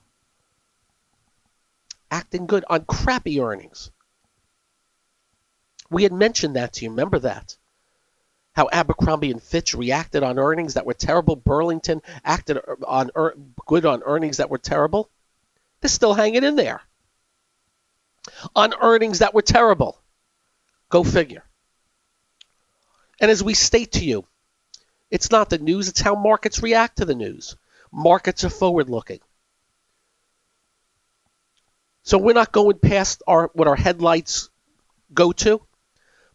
Acting 2.12 2.46
good 2.46 2.64
on 2.70 2.86
crappy 2.86 3.40
earnings. 3.40 3.90
We 5.90 6.04
had 6.04 6.14
mentioned 6.14 6.56
that 6.56 6.74
to 6.74 6.86
you. 6.86 6.92
Remember 6.92 7.20
that? 7.20 7.58
How 8.54 8.70
Abercrombie 8.72 9.32
and 9.32 9.42
Fitch 9.42 9.74
reacted 9.74 10.24
on 10.24 10.38
earnings 10.38 10.76
that 10.76 10.86
were 10.86 10.94
terrible. 10.94 11.36
Burlington 11.36 12.02
acted 12.24 12.60
on 12.86 13.12
er, 13.16 13.36
good 13.66 13.86
on 13.86 14.04
earnings 14.04 14.38
that 14.38 14.50
were 14.50 14.58
terrible. 14.58 15.10
They're 15.80 15.90
still 15.90 16.14
hanging 16.14 16.44
in 16.44 16.56
there. 16.56 16.82
On 18.56 18.74
earnings 18.80 19.20
that 19.20 19.34
were 19.34 19.42
terrible. 19.42 20.00
Go 20.90 21.04
figure. 21.04 21.44
And 23.22 23.30
as 23.30 23.44
we 23.44 23.54
state 23.54 23.94
to 23.94 24.04
you, 24.04 24.26
it's 25.12 25.30
not 25.30 25.52
the 25.52 25.60
news, 25.60 25.88
it's 25.88 26.02
how 26.02 26.16
markets 26.16 26.64
react 26.64 26.98
to 26.98 27.06
the 27.06 27.16
news. 27.16 27.56
Markets 27.92 28.44
are 28.44 28.50
forward 28.50 28.90
looking. 28.90 29.20
So 32.04 32.18
we're 32.18 32.34
not 32.34 32.52
going 32.52 32.80
past 32.80 33.22
our 33.28 33.52
what 33.54 33.68
our 33.68 33.76
headlights 33.76 34.50
go 35.14 35.32
to, 35.34 35.62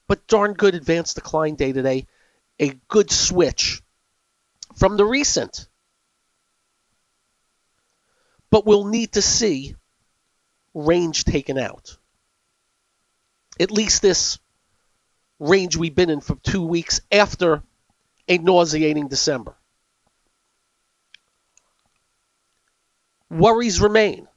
but 0.06 0.28
darn 0.28 0.52
good 0.52 0.76
advanced 0.76 1.16
decline 1.16 1.56
day 1.56 1.72
today. 1.72 2.06
A 2.60 2.78
good 2.88 3.10
switch 3.10 3.82
from 4.76 4.96
the 4.96 5.04
recent. 5.04 5.66
But 8.48 8.64
we'll 8.64 8.84
need 8.84 9.12
to 9.12 9.22
see 9.22 9.74
range 10.72 11.24
taken 11.24 11.58
out. 11.58 11.96
At 13.58 13.72
least 13.72 14.02
this 14.02 14.38
range 15.38 15.76
we've 15.76 15.94
been 15.94 16.10
in 16.10 16.20
for 16.20 16.36
two 16.36 16.64
weeks 16.64 17.00
after 17.10 17.62
a 18.28 18.38
nauseating 18.38 19.08
December. 19.08 19.54
Worries 23.30 23.80
remain. 23.80 24.28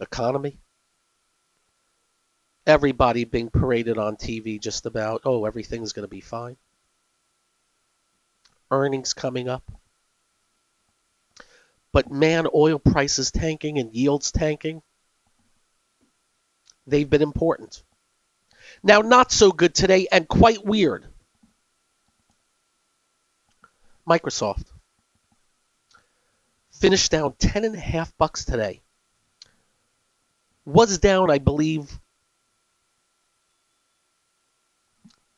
Economy. 0.00 0.58
Everybody 2.66 3.24
being 3.24 3.50
paraded 3.50 3.98
on 3.98 4.16
TV 4.16 4.60
just 4.60 4.86
about, 4.86 5.22
oh, 5.24 5.44
everything's 5.44 5.92
going 5.92 6.04
to 6.04 6.08
be 6.08 6.20
fine. 6.20 6.56
Earnings 8.70 9.14
coming 9.14 9.48
up. 9.48 9.64
But 11.92 12.10
man, 12.10 12.46
oil 12.54 12.78
prices 12.78 13.30
tanking 13.30 13.78
and 13.78 13.94
yields 13.94 14.30
tanking, 14.30 14.82
they've 16.86 17.08
been 17.08 17.22
important. 17.22 17.82
Now, 18.82 19.00
not 19.00 19.32
so 19.32 19.50
good 19.50 19.74
today 19.74 20.06
and 20.10 20.28
quite 20.28 20.64
weird. 20.64 21.06
Microsoft 24.08 24.64
finished 26.70 27.10
down 27.10 27.34
10 27.38 27.64
and 27.64 27.74
a 27.74 27.80
half 27.80 28.16
bucks 28.16 28.44
today. 28.44 28.80
Was 30.64 30.98
down, 30.98 31.30
I 31.30 31.38
believe, 31.38 31.98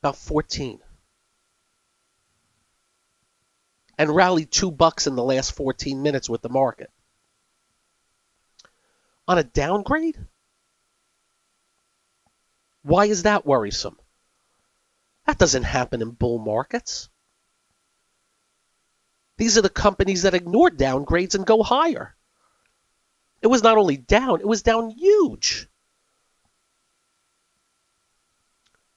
about 0.03 0.17
14. 0.17 0.81
And 3.99 4.15
rallied 4.15 4.51
2 4.51 4.71
bucks 4.71 5.07
in 5.07 5.15
the 5.17 5.23
last 5.23 5.53
14 5.53 6.03
minutes 6.03 6.29
with 6.29 6.43
the 6.43 6.49
market. 6.49 6.91
On 9.29 9.39
a 9.39 9.45
downgrade? 9.45 10.19
Why 12.83 13.07
is 13.07 13.25
that 13.25 13.47
worrisome? 13.47 13.99
That 15.27 15.39
doesn't 15.39 15.65
happen 15.65 16.03
in 16.03 16.11
bull 16.11 16.39
markets. 16.39 17.09
These 19.37 19.57
are 19.57 19.63
the 19.63 19.69
companies 19.69 20.23
that 20.23 20.35
ignore 20.35 20.71
downgrades 20.71 21.35
and 21.35 21.47
go 21.47 21.63
higher. 21.63 22.15
It 23.43 23.47
was 23.47 23.63
not 23.63 23.79
only 23.79 23.97
down, 23.97 24.41
it 24.41 24.47
was 24.47 24.63
down 24.63 24.91
huge. 24.91 25.67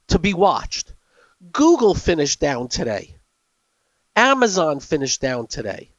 To 0.08 0.20
be 0.20 0.34
watched. 0.34 0.94
Google 1.52 1.96
finished 1.96 2.40
down 2.40 2.68
today. 2.68 3.18
Amazon 4.16 4.80
finished 4.80 5.22
down 5.22 5.48
today. 5.48 5.92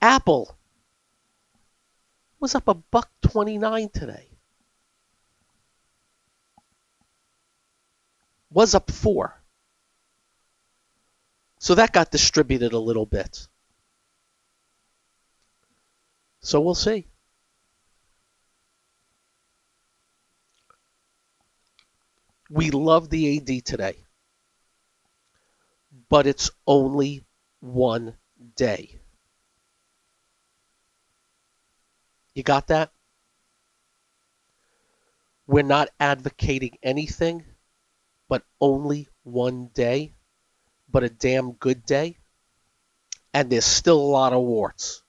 Apple 0.00 0.56
was 2.38 2.54
up 2.54 2.68
a 2.68 2.74
buck 2.74 3.10
29 3.22 3.88
today. 3.88 4.35
Was 8.50 8.74
up 8.74 8.90
4. 8.90 9.34
So 11.58 11.74
that 11.74 11.92
got 11.92 12.10
distributed 12.10 12.72
a 12.72 12.78
little 12.78 13.06
bit. 13.06 13.48
So 16.40 16.60
we'll 16.60 16.74
see. 16.74 17.06
We 22.48 22.70
love 22.70 23.10
the 23.10 23.38
AD 23.38 23.64
today, 23.64 23.96
but 26.08 26.28
it's 26.28 26.50
only 26.66 27.24
one 27.58 28.16
day. 28.54 29.00
You 32.34 32.44
got 32.44 32.68
that? 32.68 32.92
We're 35.48 35.64
not 35.64 35.88
advocating 35.98 36.78
anything, 36.82 37.44
but 38.28 38.42
only 38.60 39.08
one 39.22 39.68
day, 39.74 40.14
but 40.90 41.04
a 41.04 41.08
damn 41.08 41.52
good 41.52 41.84
day. 41.84 42.16
And 43.32 43.50
there's 43.50 43.66
still 43.66 44.00
a 44.00 44.12
lot 44.18 44.32
of 44.32 44.42
warts. 44.42 45.02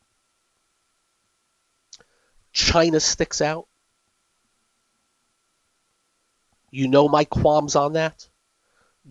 China 2.51 2.99
sticks 2.99 3.41
out. 3.41 3.67
You 6.71 6.87
know 6.87 7.07
my 7.07 7.23
qualms 7.23 7.75
on 7.75 7.93
that. 7.93 8.27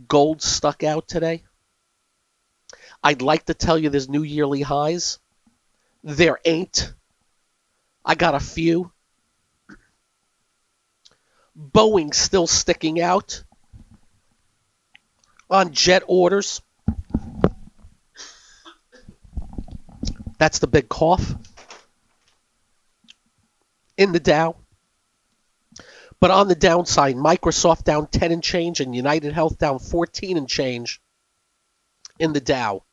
Gold 0.08 0.42
stuck 0.42 0.84
out 0.84 1.08
today. 1.08 1.44
I'd 3.02 3.22
like 3.22 3.46
to 3.46 3.54
tell 3.54 3.78
you 3.78 3.88
there's 3.88 4.08
new 4.08 4.22
yearly 4.22 4.62
highs. 4.62 5.18
There 6.02 6.38
ain't. 6.44 6.92
I 8.04 8.14
got 8.14 8.34
a 8.34 8.40
few. 8.40 8.92
Boeing 11.58 12.12
still 12.14 12.46
sticking 12.46 13.00
out 13.00 13.42
on 15.50 15.72
jet 15.72 16.02
orders. 16.06 16.60
That's 20.38 20.58
the 20.58 20.66
big 20.66 20.88
cough 20.88 21.34
in 23.96 24.12
the 24.12 24.20
Dow. 24.20 24.56
But 26.18 26.30
on 26.30 26.48
the 26.48 26.54
downside, 26.54 27.14
Microsoft 27.16 27.84
down 27.84 28.06
10 28.06 28.32
and 28.32 28.42
change 28.42 28.80
and 28.80 28.94
United 28.94 29.32
Health 29.32 29.58
down 29.58 29.78
14 29.78 30.36
and 30.36 30.48
change 30.48 31.00
in 32.18 32.32
the 32.32 32.40
Dow 32.40 32.84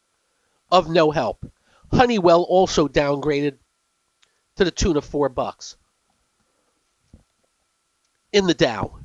of 0.72 0.90
no 0.90 1.12
help. 1.12 1.46
Honeywell 1.92 2.44
also 2.44 2.88
downgraded 2.88 3.58
to 4.58 4.66
the 4.66 4.72
tune 4.72 4.98
of 4.98 5.06
4 5.06 5.30
bucks 5.30 5.78
in 8.32 8.46
the 8.46 8.54
Dow. 8.54 9.00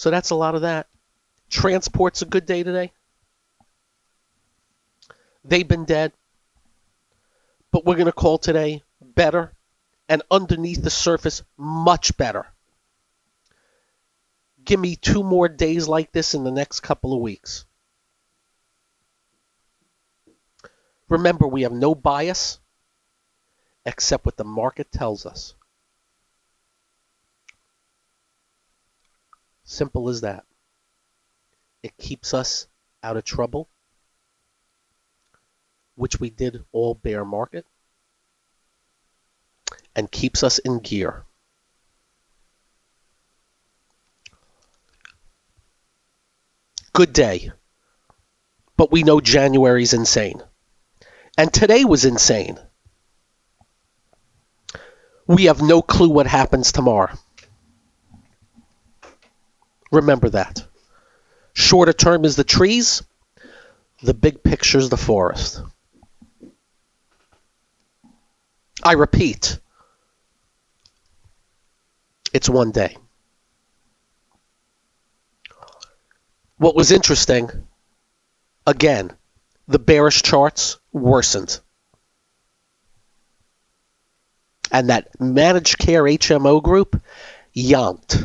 So 0.00 0.10
that's 0.10 0.30
a 0.30 0.34
lot 0.34 0.54
of 0.54 0.62
that. 0.62 0.86
Transport's 1.50 2.22
a 2.22 2.24
good 2.24 2.46
day 2.46 2.62
today. 2.62 2.90
They've 5.44 5.68
been 5.68 5.84
dead. 5.84 6.14
But 7.70 7.84
we're 7.84 7.96
going 7.96 8.06
to 8.06 8.12
call 8.12 8.38
today 8.38 8.82
better 9.02 9.52
and 10.08 10.22
underneath 10.30 10.82
the 10.82 10.88
surface 10.88 11.42
much 11.58 12.16
better. 12.16 12.46
Give 14.64 14.80
me 14.80 14.96
two 14.96 15.22
more 15.22 15.50
days 15.50 15.86
like 15.86 16.12
this 16.12 16.32
in 16.32 16.44
the 16.44 16.50
next 16.50 16.80
couple 16.80 17.12
of 17.12 17.20
weeks. 17.20 17.66
Remember, 21.10 21.46
we 21.46 21.64
have 21.64 21.72
no 21.72 21.94
bias 21.94 22.58
except 23.84 24.24
what 24.24 24.38
the 24.38 24.44
market 24.44 24.90
tells 24.90 25.26
us. 25.26 25.52
Simple 29.70 30.08
as 30.08 30.22
that. 30.22 30.44
It 31.84 31.96
keeps 31.96 32.34
us 32.34 32.66
out 33.04 33.16
of 33.16 33.22
trouble, 33.22 33.68
which 35.94 36.18
we 36.18 36.28
did 36.28 36.64
all 36.72 36.94
bear 36.96 37.24
market, 37.24 37.64
and 39.94 40.10
keeps 40.10 40.42
us 40.42 40.58
in 40.58 40.80
gear. 40.80 41.24
Good 46.92 47.12
day. 47.12 47.52
But 48.76 48.90
we 48.90 49.04
know 49.04 49.20
January's 49.20 49.94
insane. 49.94 50.42
And 51.38 51.52
today 51.54 51.84
was 51.84 52.04
insane. 52.04 52.58
We 55.28 55.44
have 55.44 55.62
no 55.62 55.80
clue 55.80 56.08
what 56.08 56.26
happens 56.26 56.72
tomorrow. 56.72 57.16
Remember 59.90 60.30
that. 60.30 60.64
Shorter 61.52 61.92
term 61.92 62.24
is 62.24 62.36
the 62.36 62.44
trees, 62.44 63.02
the 64.02 64.14
big 64.14 64.42
picture 64.42 64.78
is 64.78 64.88
the 64.88 64.96
forest. 64.96 65.62
I 68.82 68.92
repeat, 68.92 69.58
it's 72.32 72.48
one 72.48 72.70
day. 72.70 72.96
What 76.56 76.76
was 76.76 76.92
interesting, 76.92 77.50
again, 78.66 79.12
the 79.66 79.78
bearish 79.78 80.22
charts 80.22 80.78
worsened. 80.92 81.58
And 84.72 84.90
that 84.90 85.20
managed 85.20 85.78
care 85.78 86.04
HMO 86.04 86.62
group 86.62 87.02
yanked. 87.52 88.24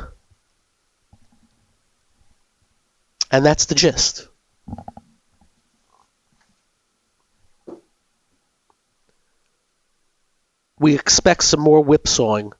And 3.35 3.45
that's 3.45 3.65
the 3.65 3.75
gist. 3.75 4.29
We 10.79 10.95
expect 10.95 11.43
some 11.43 11.59
more 11.59 11.83
whipsawing 11.83 12.53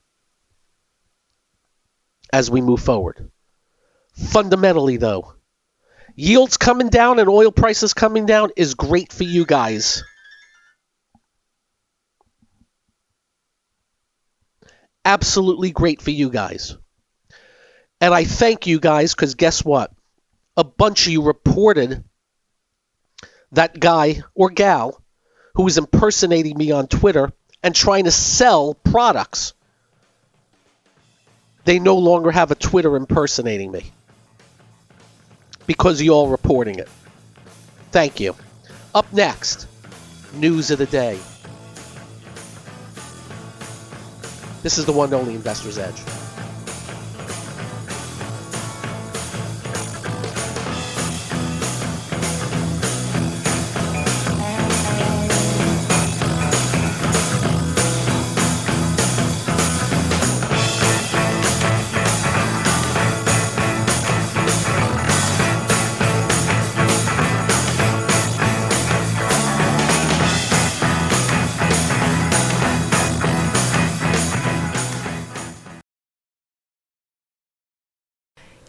as 2.34 2.52
we 2.52 2.60
move 2.60 2.82
forward. 2.82 3.32
Fundamentally, 4.16 4.98
though, 4.98 5.36
yields 6.18 6.58
coming 6.58 6.90
down 6.90 7.20
and 7.20 7.30
oil 7.30 7.54
prices 7.54 7.94
coming 7.94 8.26
down 8.26 8.52
is 8.58 8.74
great 8.74 9.14
for 9.14 9.24
you 9.24 9.46
guys. 9.46 10.04
Absolutely 15.06 15.72
great 15.72 16.02
for 16.02 16.12
you 16.12 16.30
guys. 16.30 16.76
And 18.02 18.14
I 18.14 18.26
thank 18.26 18.68
you 18.68 18.82
guys 18.82 19.16
because 19.16 19.36
guess 19.36 19.64
what? 19.64 19.95
A 20.58 20.64
bunch 20.64 21.08
of 21.08 21.14
you 21.14 21.22
reported 21.22 22.04
that 23.52 23.80
guy 23.80 24.24
or 24.34 24.50
gal 24.50 25.02
who 25.56 25.64
was 25.64 25.78
impersonating 25.78 26.58
me 26.58 26.72
on 26.72 26.88
Twitter 26.88 27.32
and 27.64 27.74
trying 27.76 28.06
to 28.06 28.12
sell 28.12 28.74
products. 28.74 29.54
They 31.64 31.80
no 31.80 31.98
longer 31.98 32.32
have 32.32 32.52
a 32.52 32.56
Twitter 32.56 32.96
impersonating 32.96 33.72
me 33.72 33.92
because 35.66 36.02
you 36.02 36.12
all 36.12 36.30
reporting 36.30 36.80
it. 36.80 36.90
Thank 37.92 38.20
you. 38.20 38.36
Up 38.94 39.12
next, 39.12 39.68
news 40.34 40.72
of 40.72 40.78
the 40.78 40.86
day. 40.86 41.20
This 44.62 44.78
is 44.78 44.86
the 44.86 44.92
one 44.92 45.06
and 45.06 45.16
only 45.16 45.36
Investor's 45.36 45.78
Edge. 45.78 46.02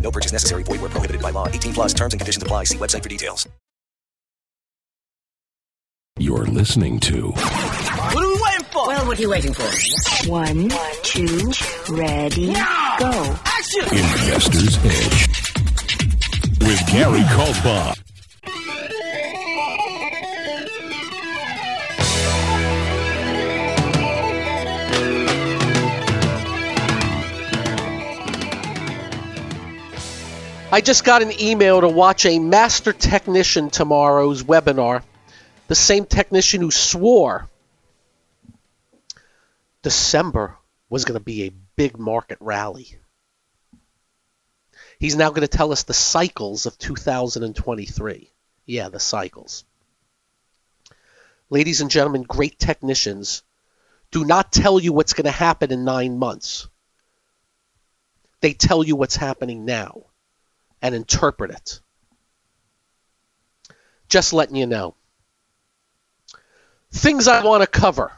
No 0.00 0.10
purchase 0.10 0.32
necessary. 0.32 0.62
Void 0.62 0.80
where 0.80 0.90
prohibited 0.90 1.20
by 1.20 1.30
law. 1.30 1.46
18 1.48 1.74
plus 1.74 1.92
terms 1.92 2.14
and 2.14 2.20
conditions 2.20 2.42
apply. 2.42 2.64
See 2.64 2.78
website 2.78 3.02
for 3.02 3.08
details. 3.08 3.46
You're 6.20 6.46
listening 6.46 6.98
to 7.00 7.28
What 7.30 8.16
are 8.16 8.26
we 8.26 8.40
waiting 8.42 8.64
for? 8.72 8.88
Well, 8.88 9.06
what 9.06 9.18
are 9.18 9.22
you 9.22 9.30
waiting 9.30 9.54
for? 9.54 10.28
One, 10.28 10.68
two, 11.04 11.52
ready, 11.90 12.52
go. 12.98 13.38
Action! 13.44 13.82
Investor's 13.84 14.76
Edge 14.84 15.28
with 16.60 16.84
Gary 16.90 17.20
Kaltbaum. 17.20 18.07
I 30.70 30.82
just 30.82 31.02
got 31.02 31.22
an 31.22 31.32
email 31.40 31.80
to 31.80 31.88
watch 31.88 32.26
a 32.26 32.38
master 32.38 32.92
technician 32.92 33.70
tomorrow's 33.70 34.42
webinar. 34.42 35.02
The 35.66 35.74
same 35.74 36.04
technician 36.04 36.60
who 36.60 36.70
swore 36.70 37.48
December 39.80 40.58
was 40.90 41.06
going 41.06 41.18
to 41.18 41.24
be 41.24 41.44
a 41.44 41.54
big 41.76 41.98
market 41.98 42.36
rally. 42.42 42.98
He's 44.98 45.16
now 45.16 45.30
going 45.30 45.40
to 45.40 45.48
tell 45.48 45.72
us 45.72 45.84
the 45.84 45.94
cycles 45.94 46.66
of 46.66 46.76
2023. 46.76 48.30
Yeah, 48.66 48.90
the 48.90 49.00
cycles. 49.00 49.64
Ladies 51.48 51.80
and 51.80 51.90
gentlemen, 51.90 52.24
great 52.24 52.58
technicians 52.58 53.42
do 54.10 54.22
not 54.22 54.52
tell 54.52 54.78
you 54.78 54.92
what's 54.92 55.14
going 55.14 55.24
to 55.24 55.30
happen 55.30 55.72
in 55.72 55.86
nine 55.86 56.18
months. 56.18 56.68
They 58.42 58.52
tell 58.52 58.84
you 58.84 58.96
what's 58.96 59.16
happening 59.16 59.64
now 59.64 60.07
and 60.82 60.94
interpret 60.94 61.50
it. 61.50 61.80
Just 64.08 64.32
letting 64.32 64.56
you 64.56 64.66
know. 64.66 64.94
Things 66.90 67.28
I 67.28 67.44
want 67.44 67.62
to 67.62 67.66
cover. 67.66 68.12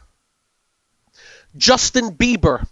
Justin 1.56 2.12
Bieber 2.12 2.66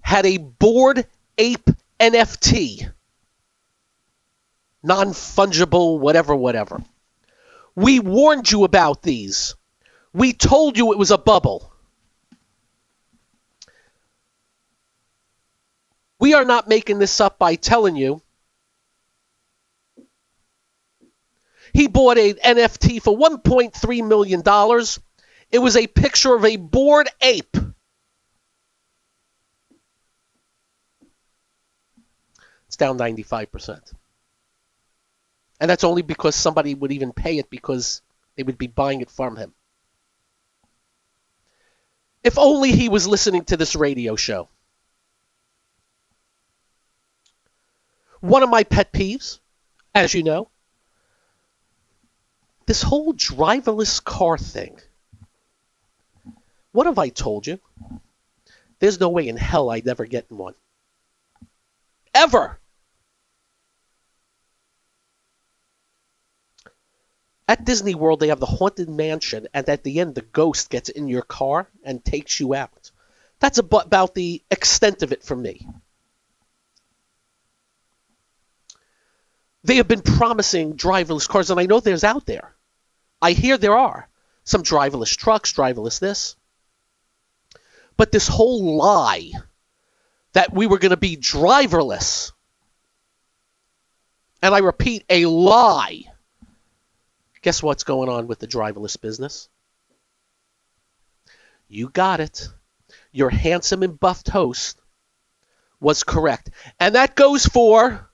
had 0.00 0.26
a 0.26 0.38
Bored 0.38 1.06
Ape 1.38 1.70
NFT. 2.00 2.90
Non 4.82 5.08
fungible, 5.08 5.98
whatever, 5.98 6.34
whatever. 6.34 6.82
We 7.74 8.00
warned 8.00 8.50
you 8.50 8.64
about 8.64 9.02
these. 9.02 9.54
We 10.12 10.32
told 10.32 10.78
you 10.78 10.92
it 10.92 10.98
was 10.98 11.10
a 11.10 11.18
bubble. 11.18 11.72
We 16.18 16.34
are 16.34 16.44
not 16.44 16.68
making 16.68 16.98
this 16.98 17.20
up 17.20 17.38
by 17.38 17.56
telling 17.56 17.96
you. 17.96 18.22
He 21.76 21.88
bought 21.88 22.16
a 22.16 22.32
NFT 22.32 23.02
for 23.02 23.14
$1.3 23.14 24.08
million. 24.08 24.42
It 25.50 25.58
was 25.58 25.76
a 25.76 25.86
picture 25.86 26.34
of 26.34 26.42
a 26.46 26.56
bored 26.56 27.10
ape. 27.20 27.54
It's 32.66 32.78
down 32.78 32.96
95%. 32.96 33.92
And 35.60 35.68
that's 35.68 35.84
only 35.84 36.00
because 36.00 36.34
somebody 36.34 36.74
would 36.74 36.92
even 36.92 37.12
pay 37.12 37.36
it 37.36 37.50
because 37.50 38.00
they 38.36 38.42
would 38.42 38.56
be 38.56 38.68
buying 38.68 39.02
it 39.02 39.10
from 39.10 39.36
him. 39.36 39.52
If 42.24 42.38
only 42.38 42.72
he 42.72 42.88
was 42.88 43.06
listening 43.06 43.44
to 43.44 43.58
this 43.58 43.76
radio 43.76 44.16
show. 44.16 44.48
One 48.20 48.42
of 48.42 48.48
my 48.48 48.62
pet 48.64 48.94
peeves, 48.94 49.40
as 49.94 50.14
you 50.14 50.22
know, 50.22 50.48
this 52.66 52.82
whole 52.82 53.14
driverless 53.14 54.02
car 54.02 54.36
thing. 54.36 54.78
What 56.72 56.86
have 56.86 56.98
I 56.98 57.08
told 57.08 57.46
you? 57.46 57.58
There's 58.80 59.00
no 59.00 59.08
way 59.08 59.28
in 59.28 59.36
hell 59.36 59.70
I'd 59.70 59.88
ever 59.88 60.04
get 60.04 60.26
in 60.30 60.36
one. 60.36 60.54
Ever! 62.12 62.58
At 67.48 67.64
Disney 67.64 67.94
World, 67.94 68.18
they 68.18 68.28
have 68.28 68.40
the 68.40 68.46
Haunted 68.46 68.88
Mansion, 68.88 69.46
and 69.54 69.68
at 69.68 69.84
the 69.84 70.00
end, 70.00 70.16
the 70.16 70.22
ghost 70.22 70.68
gets 70.68 70.88
in 70.88 71.06
your 71.06 71.22
car 71.22 71.68
and 71.84 72.04
takes 72.04 72.40
you 72.40 72.54
out. 72.54 72.90
That's 73.38 73.58
about 73.58 74.14
the 74.14 74.42
extent 74.50 75.02
of 75.02 75.12
it 75.12 75.22
for 75.22 75.36
me. 75.36 75.68
They 79.62 79.76
have 79.76 79.88
been 79.88 80.02
promising 80.02 80.76
driverless 80.76 81.28
cars, 81.28 81.50
and 81.50 81.60
I 81.60 81.66
know 81.66 81.80
there's 81.80 82.04
out 82.04 82.26
there. 82.26 82.55
I 83.20 83.32
hear 83.32 83.58
there 83.58 83.76
are 83.76 84.08
some 84.44 84.62
driverless 84.62 85.16
trucks, 85.16 85.52
driverless 85.52 85.98
this. 85.98 86.36
But 87.96 88.12
this 88.12 88.28
whole 88.28 88.76
lie 88.76 89.30
that 90.32 90.52
we 90.52 90.66
were 90.66 90.78
going 90.78 90.90
to 90.90 90.96
be 90.96 91.16
driverless, 91.16 92.32
and 94.42 94.54
I 94.54 94.58
repeat, 94.58 95.04
a 95.08 95.24
lie. 95.26 96.02
Guess 97.42 97.62
what's 97.62 97.84
going 97.84 98.08
on 98.08 98.26
with 98.26 98.38
the 98.38 98.46
driverless 98.46 99.00
business? 99.00 99.48
You 101.68 101.88
got 101.88 102.20
it. 102.20 102.48
Your 103.12 103.30
handsome 103.30 103.82
and 103.82 103.98
buffed 103.98 104.28
host 104.28 104.78
was 105.80 106.04
correct. 106.04 106.50
And 106.78 106.94
that 106.94 107.16
goes 107.16 107.46
for 107.46 108.10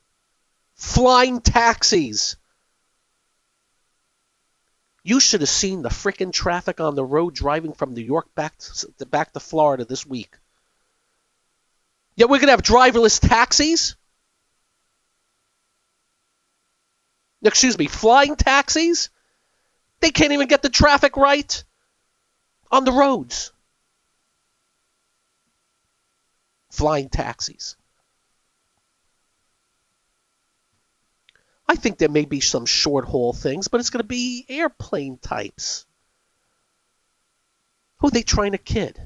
flying 0.74 1.40
taxis. 1.40 2.36
You 5.04 5.18
should 5.18 5.40
have 5.40 5.50
seen 5.50 5.82
the 5.82 5.88
frickin' 5.88 6.32
traffic 6.32 6.80
on 6.80 6.94
the 6.94 7.04
road 7.04 7.34
driving 7.34 7.72
from 7.72 7.94
New 7.94 8.02
York 8.02 8.32
back 8.34 8.56
to, 8.58 9.06
back 9.06 9.32
to 9.32 9.40
Florida 9.40 9.84
this 9.84 10.06
week. 10.06 10.36
Yet 12.14 12.28
we're 12.28 12.38
going 12.38 12.48
to 12.48 12.52
have 12.52 12.62
driverless 12.62 13.18
taxis? 13.20 13.96
Excuse 17.42 17.76
me, 17.76 17.88
flying 17.88 18.36
taxis? 18.36 19.10
They 20.00 20.10
can't 20.10 20.32
even 20.32 20.46
get 20.46 20.62
the 20.62 20.68
traffic 20.68 21.16
right 21.16 21.64
on 22.70 22.84
the 22.84 22.92
roads. 22.92 23.52
Flying 26.70 27.08
taxis. 27.08 27.76
I 31.68 31.76
think 31.76 31.98
there 31.98 32.08
may 32.08 32.24
be 32.24 32.40
some 32.40 32.66
short 32.66 33.04
haul 33.06 33.32
things, 33.32 33.68
but 33.68 33.80
it's 33.80 33.90
going 33.90 34.02
to 34.02 34.08
be 34.08 34.44
airplane 34.48 35.18
types. 35.18 35.86
Who 37.98 38.08
are 38.08 38.10
they 38.10 38.22
trying 38.22 38.52
to 38.52 38.58
kid? 38.58 39.00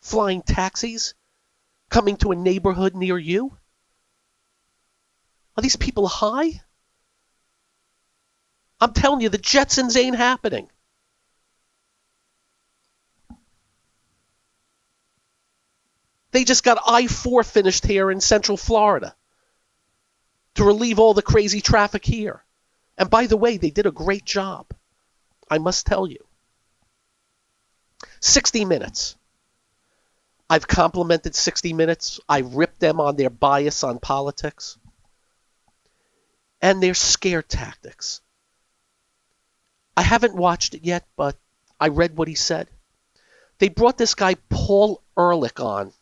Flying 0.00 0.42
taxis? 0.42 1.14
Coming 1.90 2.16
to 2.18 2.32
a 2.32 2.36
neighborhood 2.36 2.94
near 2.94 3.16
you? 3.18 3.56
Are 5.56 5.62
these 5.62 5.76
people 5.76 6.08
high? 6.08 6.60
I'm 8.80 8.92
telling 8.92 9.20
you, 9.20 9.28
the 9.28 9.38
Jetsons 9.38 9.96
ain't 9.96 10.16
happening. 10.16 10.68
They 16.30 16.44
just 16.44 16.62
got 16.62 16.78
I 16.86 17.06
4 17.06 17.42
finished 17.42 17.86
here 17.86 18.10
in 18.10 18.20
Central 18.20 18.56
Florida 18.56 19.14
to 20.58 20.64
relieve 20.64 20.98
all 20.98 21.14
the 21.14 21.22
crazy 21.22 21.60
traffic 21.60 22.04
here. 22.04 22.42
And 22.98 23.08
by 23.08 23.28
the 23.28 23.36
way, 23.36 23.58
they 23.58 23.70
did 23.70 23.86
a 23.86 23.92
great 23.92 24.24
job. 24.24 24.66
I 25.48 25.58
must 25.58 25.86
tell 25.86 26.04
you. 26.04 26.18
60 28.18 28.64
Minutes. 28.64 29.14
I've 30.50 30.66
complimented 30.66 31.36
60 31.36 31.74
Minutes. 31.74 32.18
I 32.28 32.40
ripped 32.40 32.80
them 32.80 33.00
on 33.00 33.14
their 33.14 33.30
bias 33.30 33.84
on 33.84 34.00
politics 34.00 34.76
and 36.60 36.82
their 36.82 36.94
scare 36.94 37.42
tactics. 37.42 38.20
I 39.96 40.02
haven't 40.02 40.34
watched 40.34 40.74
it 40.74 40.84
yet, 40.84 41.06
but 41.16 41.36
I 41.78 41.88
read 41.88 42.16
what 42.16 42.26
he 42.26 42.34
said. 42.34 42.68
They 43.58 43.68
brought 43.68 43.96
this 43.96 44.16
guy 44.16 44.34
Paul 44.48 45.04
Ehrlich 45.16 45.60
on 45.60 45.92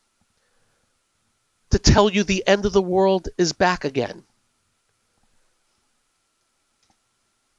to 1.69 1.79
tell 1.79 2.09
you 2.09 2.23
the 2.23 2.47
end 2.47 2.65
of 2.65 2.73
the 2.73 2.81
world 2.81 3.29
is 3.37 3.53
back 3.53 3.85
again. 3.85 4.25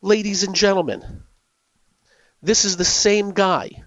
Ladies 0.08 0.44
and 0.44 0.56
gentlemen, 0.56 1.24
this 2.42 2.64
is 2.64 2.78
the 2.78 2.86
same 2.86 3.34
guy 3.34 3.84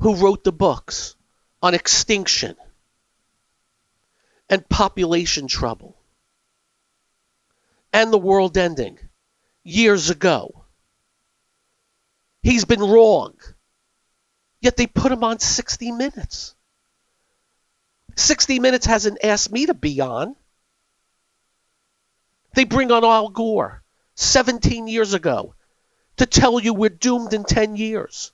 who 0.00 0.16
wrote 0.16 0.42
the 0.42 0.50
books 0.50 1.14
on 1.62 1.74
extinction 1.74 2.56
and 4.50 4.68
population 4.68 5.46
trouble 5.46 5.96
and 7.92 8.12
the 8.12 8.18
world 8.18 8.58
ending 8.58 8.98
years 9.62 10.10
ago. 10.10 10.64
He's 12.42 12.64
been 12.64 12.82
wrong. 12.82 13.36
Yet 14.60 14.76
they 14.76 14.88
put 14.88 15.12
him 15.12 15.22
on 15.22 15.38
60 15.38 15.92
Minutes. 15.92 16.56
60 18.16 18.58
Minutes 18.58 18.86
hasn't 18.86 19.22
asked 19.22 19.52
me 19.52 19.66
to 19.66 19.74
be 19.74 20.00
on. 20.00 20.34
They 22.54 22.64
bring 22.64 22.90
on 22.90 23.04
Al 23.04 23.28
Gore 23.28 23.82
17 24.14 24.86
years 24.86 25.14
ago 25.14 25.54
to 26.16 26.26
tell 26.26 26.60
you 26.60 26.72
we're 26.74 26.90
doomed 26.90 27.32
in 27.32 27.44
10 27.44 27.76
years. 27.76 28.32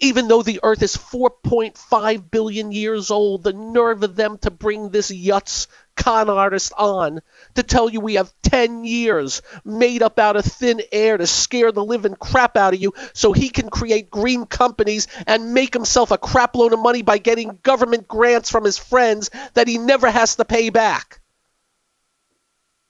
Even 0.00 0.26
though 0.26 0.42
the 0.42 0.60
Earth 0.64 0.82
is 0.82 0.96
4.5 0.96 2.30
billion 2.30 2.72
years 2.72 3.10
old, 3.12 3.44
the 3.44 3.52
nerve 3.52 4.02
of 4.02 4.16
them 4.16 4.36
to 4.38 4.50
bring 4.50 4.88
this 4.88 5.12
Yutz 5.12 5.68
con 5.94 6.28
artist 6.28 6.72
on 6.76 7.20
to 7.54 7.62
tell 7.62 7.88
you 7.88 8.00
we 8.00 8.14
have 8.14 8.32
10 8.42 8.84
years 8.84 9.42
made 9.64 10.02
up 10.02 10.18
out 10.18 10.36
of 10.36 10.44
thin 10.44 10.80
air 10.90 11.16
to 11.16 11.26
scare 11.26 11.70
the 11.70 11.84
living 11.84 12.16
crap 12.16 12.56
out 12.56 12.74
of 12.74 12.80
you 12.80 12.94
so 13.12 13.32
he 13.32 13.50
can 13.50 13.70
create 13.70 14.10
green 14.10 14.46
companies 14.46 15.06
and 15.26 15.54
make 15.54 15.72
himself 15.72 16.10
a 16.10 16.18
crap 16.18 16.56
load 16.56 16.72
of 16.72 16.80
money 16.80 17.02
by 17.02 17.18
getting 17.18 17.58
government 17.62 18.08
grants 18.08 18.50
from 18.50 18.64
his 18.64 18.78
friends 18.78 19.30
that 19.54 19.68
he 19.68 19.78
never 19.78 20.10
has 20.10 20.36
to 20.36 20.44
pay 20.44 20.70
back. 20.70 21.20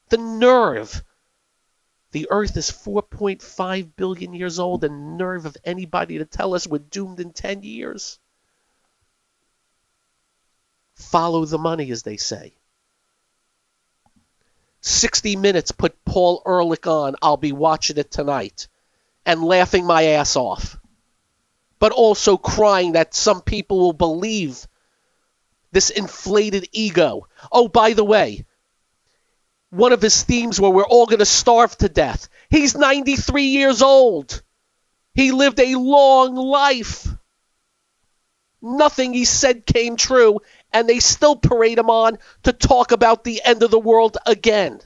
The 0.08 0.18
nerve. 0.18 1.02
The 2.12 2.28
earth 2.30 2.56
is 2.56 2.70
4.5 2.70 3.96
billion 3.96 4.34
years 4.34 4.58
old, 4.58 4.84
and 4.84 5.16
nerve 5.16 5.46
of 5.46 5.56
anybody 5.64 6.18
to 6.18 6.26
tell 6.26 6.54
us 6.54 6.66
we're 6.66 6.78
doomed 6.78 7.20
in 7.20 7.32
10 7.32 7.62
years. 7.62 8.18
Follow 10.94 11.44
the 11.46 11.58
money, 11.58 11.90
as 11.90 12.02
they 12.02 12.18
say. 12.18 12.54
60 14.82 15.36
Minutes 15.36 15.72
put 15.72 16.04
Paul 16.04 16.42
Ehrlich 16.46 16.86
on. 16.86 17.16
I'll 17.22 17.36
be 17.36 17.52
watching 17.52 17.96
it 17.96 18.10
tonight 18.10 18.68
and 19.24 19.42
laughing 19.42 19.86
my 19.86 20.04
ass 20.04 20.36
off. 20.36 20.76
But 21.78 21.92
also 21.92 22.36
crying 22.36 22.92
that 22.92 23.14
some 23.14 23.40
people 23.40 23.78
will 23.78 23.92
believe 23.92 24.66
this 25.70 25.88
inflated 25.88 26.68
ego. 26.72 27.26
Oh, 27.50 27.68
by 27.68 27.94
the 27.94 28.04
way, 28.04 28.44
one 29.72 29.94
of 29.94 30.02
his 30.02 30.22
themes 30.22 30.60
where 30.60 30.70
we're 30.70 30.84
all 30.84 31.06
going 31.06 31.20
to 31.20 31.24
starve 31.24 31.74
to 31.78 31.88
death. 31.88 32.28
He's 32.50 32.76
93 32.76 33.44
years 33.44 33.80
old. 33.80 34.42
He 35.14 35.32
lived 35.32 35.58
a 35.58 35.76
long 35.76 36.34
life. 36.34 37.08
Nothing 38.60 39.14
he 39.14 39.24
said 39.24 39.64
came 39.64 39.96
true, 39.96 40.40
and 40.74 40.86
they 40.86 41.00
still 41.00 41.36
parade 41.36 41.78
him 41.78 41.88
on 41.88 42.18
to 42.42 42.52
talk 42.52 42.92
about 42.92 43.24
the 43.24 43.40
end 43.42 43.62
of 43.62 43.70
the 43.70 43.78
world 43.78 44.18
again. 44.26 44.78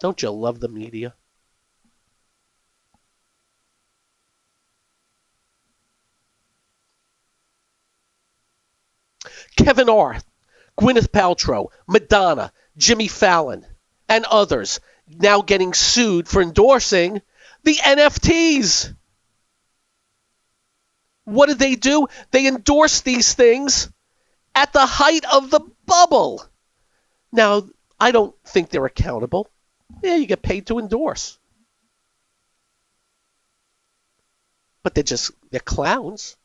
Don't 0.00 0.22
you 0.22 0.30
love 0.30 0.60
the 0.60 0.68
media? 0.68 1.14
Kevin 9.56 9.88
Hart, 9.88 10.24
Gwyneth 10.78 11.10
Paltrow, 11.10 11.68
Madonna, 11.86 12.52
Jimmy 12.76 13.08
Fallon, 13.08 13.66
and 14.08 14.24
others 14.24 14.80
now 15.06 15.42
getting 15.42 15.74
sued 15.74 16.28
for 16.28 16.42
endorsing 16.42 17.20
the 17.64 17.74
NFTs. 17.74 18.94
What 21.24 21.46
did 21.46 21.58
they 21.58 21.76
do? 21.76 22.08
They 22.30 22.46
endorsed 22.46 23.04
these 23.04 23.34
things 23.34 23.90
at 24.54 24.72
the 24.72 24.86
height 24.86 25.24
of 25.32 25.50
the 25.50 25.60
bubble. 25.86 26.44
Now, 27.30 27.64
I 27.98 28.10
don't 28.10 28.34
think 28.44 28.70
they're 28.70 28.84
accountable. 28.84 29.48
Yeah, 30.02 30.16
you 30.16 30.26
get 30.26 30.42
paid 30.42 30.66
to 30.66 30.78
endorse. 30.78 31.38
But 34.82 34.94
they're 34.94 35.04
just, 35.04 35.30
they're 35.50 35.60
clowns. 35.60 36.36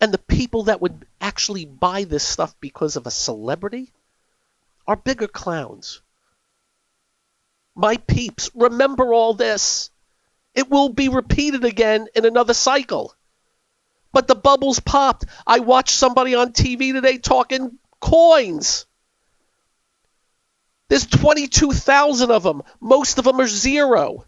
And 0.00 0.12
the 0.12 0.18
people 0.18 0.64
that 0.64 0.80
would 0.80 1.06
actually 1.20 1.64
buy 1.64 2.04
this 2.04 2.24
stuff 2.24 2.54
because 2.60 2.96
of 2.96 3.06
a 3.06 3.10
celebrity 3.10 3.92
are 4.86 4.96
bigger 4.96 5.28
clowns. 5.28 6.02
My 7.74 7.96
peeps, 7.96 8.50
remember 8.54 9.12
all 9.12 9.34
this. 9.34 9.90
It 10.54 10.70
will 10.70 10.90
be 10.90 11.08
repeated 11.08 11.64
again 11.64 12.08
in 12.14 12.24
another 12.24 12.54
cycle. 12.54 13.14
But 14.12 14.28
the 14.28 14.34
bubbles 14.34 14.80
popped. 14.80 15.26
I 15.46 15.60
watched 15.60 15.96
somebody 15.96 16.34
on 16.34 16.52
TV 16.52 16.92
today 16.92 17.18
talking 17.18 17.78
coins. 18.00 18.86
There's 20.88 21.06
22,000 21.06 22.30
of 22.30 22.42
them. 22.42 22.62
Most 22.80 23.18
of 23.18 23.24
them 23.24 23.40
are 23.40 23.48
zero. 23.48 24.24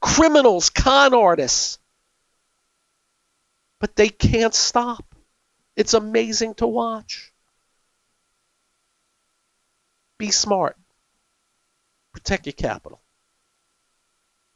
Criminals, 0.00 0.70
con 0.70 1.12
artists 1.12 1.79
but 3.80 3.96
they 3.96 4.08
can't 4.08 4.54
stop. 4.54 5.04
It's 5.74 5.94
amazing 5.94 6.54
to 6.56 6.66
watch. 6.66 7.32
Be 10.18 10.30
smart. 10.30 10.76
Protect 12.12 12.46
your 12.46 12.52
capital. 12.52 13.00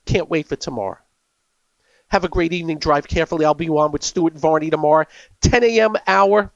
Can't 0.05 0.29
wait 0.29 0.47
for 0.47 0.57
tomorrow. 0.57 0.99
Have 2.09 2.25
a 2.25 2.29
great 2.29 2.53
evening. 2.53 2.79
Drive 2.79 3.09
carefully. 3.09 3.47
I'll 3.47 3.55
be 3.55 3.71
on 3.71 3.91
with 3.91 4.03
Stuart 4.03 4.35
Varney 4.35 4.69
tomorrow, 4.69 5.07
10 5.41 5.65
a.m. 5.65 5.97
hour, 6.07 6.53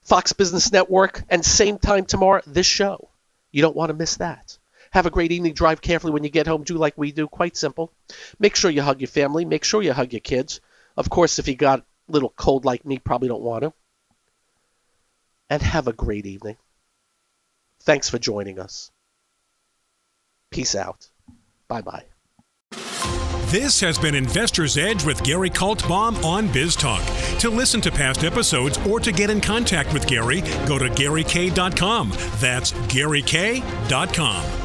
Fox 0.00 0.32
Business 0.32 0.72
Network, 0.72 1.22
and 1.28 1.44
same 1.44 1.78
time 1.78 2.06
tomorrow, 2.06 2.42
this 2.46 2.66
show. 2.66 3.10
You 3.50 3.60
don't 3.60 3.76
want 3.76 3.90
to 3.90 3.94
miss 3.94 4.16
that. 4.16 4.56
Have 4.92 5.06
a 5.06 5.10
great 5.10 5.32
evening. 5.32 5.54
Drive 5.54 5.80
carefully 5.80 6.12
when 6.12 6.22
you 6.22 6.30
get 6.30 6.46
home. 6.46 6.64
Do 6.64 6.74
like 6.76 6.96
we 6.96 7.12
do. 7.12 7.26
Quite 7.26 7.56
simple. 7.56 7.92
Make 8.38 8.56
sure 8.56 8.70
you 8.70 8.82
hug 8.82 9.00
your 9.00 9.08
family. 9.08 9.44
Make 9.44 9.64
sure 9.64 9.82
you 9.82 9.92
hug 9.92 10.12
your 10.12 10.20
kids. 10.20 10.60
Of 10.96 11.08
course, 11.08 11.38
if 11.38 11.48
you 11.48 11.56
got 11.56 11.80
a 11.80 11.84
little 12.08 12.32
cold 12.36 12.64
like 12.64 12.84
me, 12.84 12.98
probably 12.98 13.28
don't 13.28 13.42
want 13.42 13.64
to. 13.64 13.72
And 15.48 15.62
have 15.62 15.88
a 15.88 15.92
great 15.92 16.26
evening. 16.26 16.56
Thanks 17.80 18.10
for 18.10 18.18
joining 18.18 18.58
us. 18.58 18.90
Peace 20.50 20.74
out. 20.74 21.08
Bye 21.68 21.82
bye. 21.82 22.04
This 23.46 23.80
has 23.80 23.98
been 23.98 24.14
Investor's 24.14 24.78
Edge 24.78 25.04
with 25.04 25.22
Gary 25.22 25.50
Kaltbaum 25.50 26.24
on 26.24 26.48
BizTalk. 26.48 27.38
To 27.40 27.50
listen 27.50 27.80
to 27.82 27.90
past 27.90 28.24
episodes 28.24 28.78
or 28.88 28.98
to 29.00 29.12
get 29.12 29.28
in 29.28 29.40
contact 29.40 29.92
with 29.92 30.06
Gary, 30.06 30.40
go 30.66 30.78
to 30.78 30.88
GaryK.com. 30.88 32.10
That's 32.40 32.72
GaryK.com. 32.72 34.61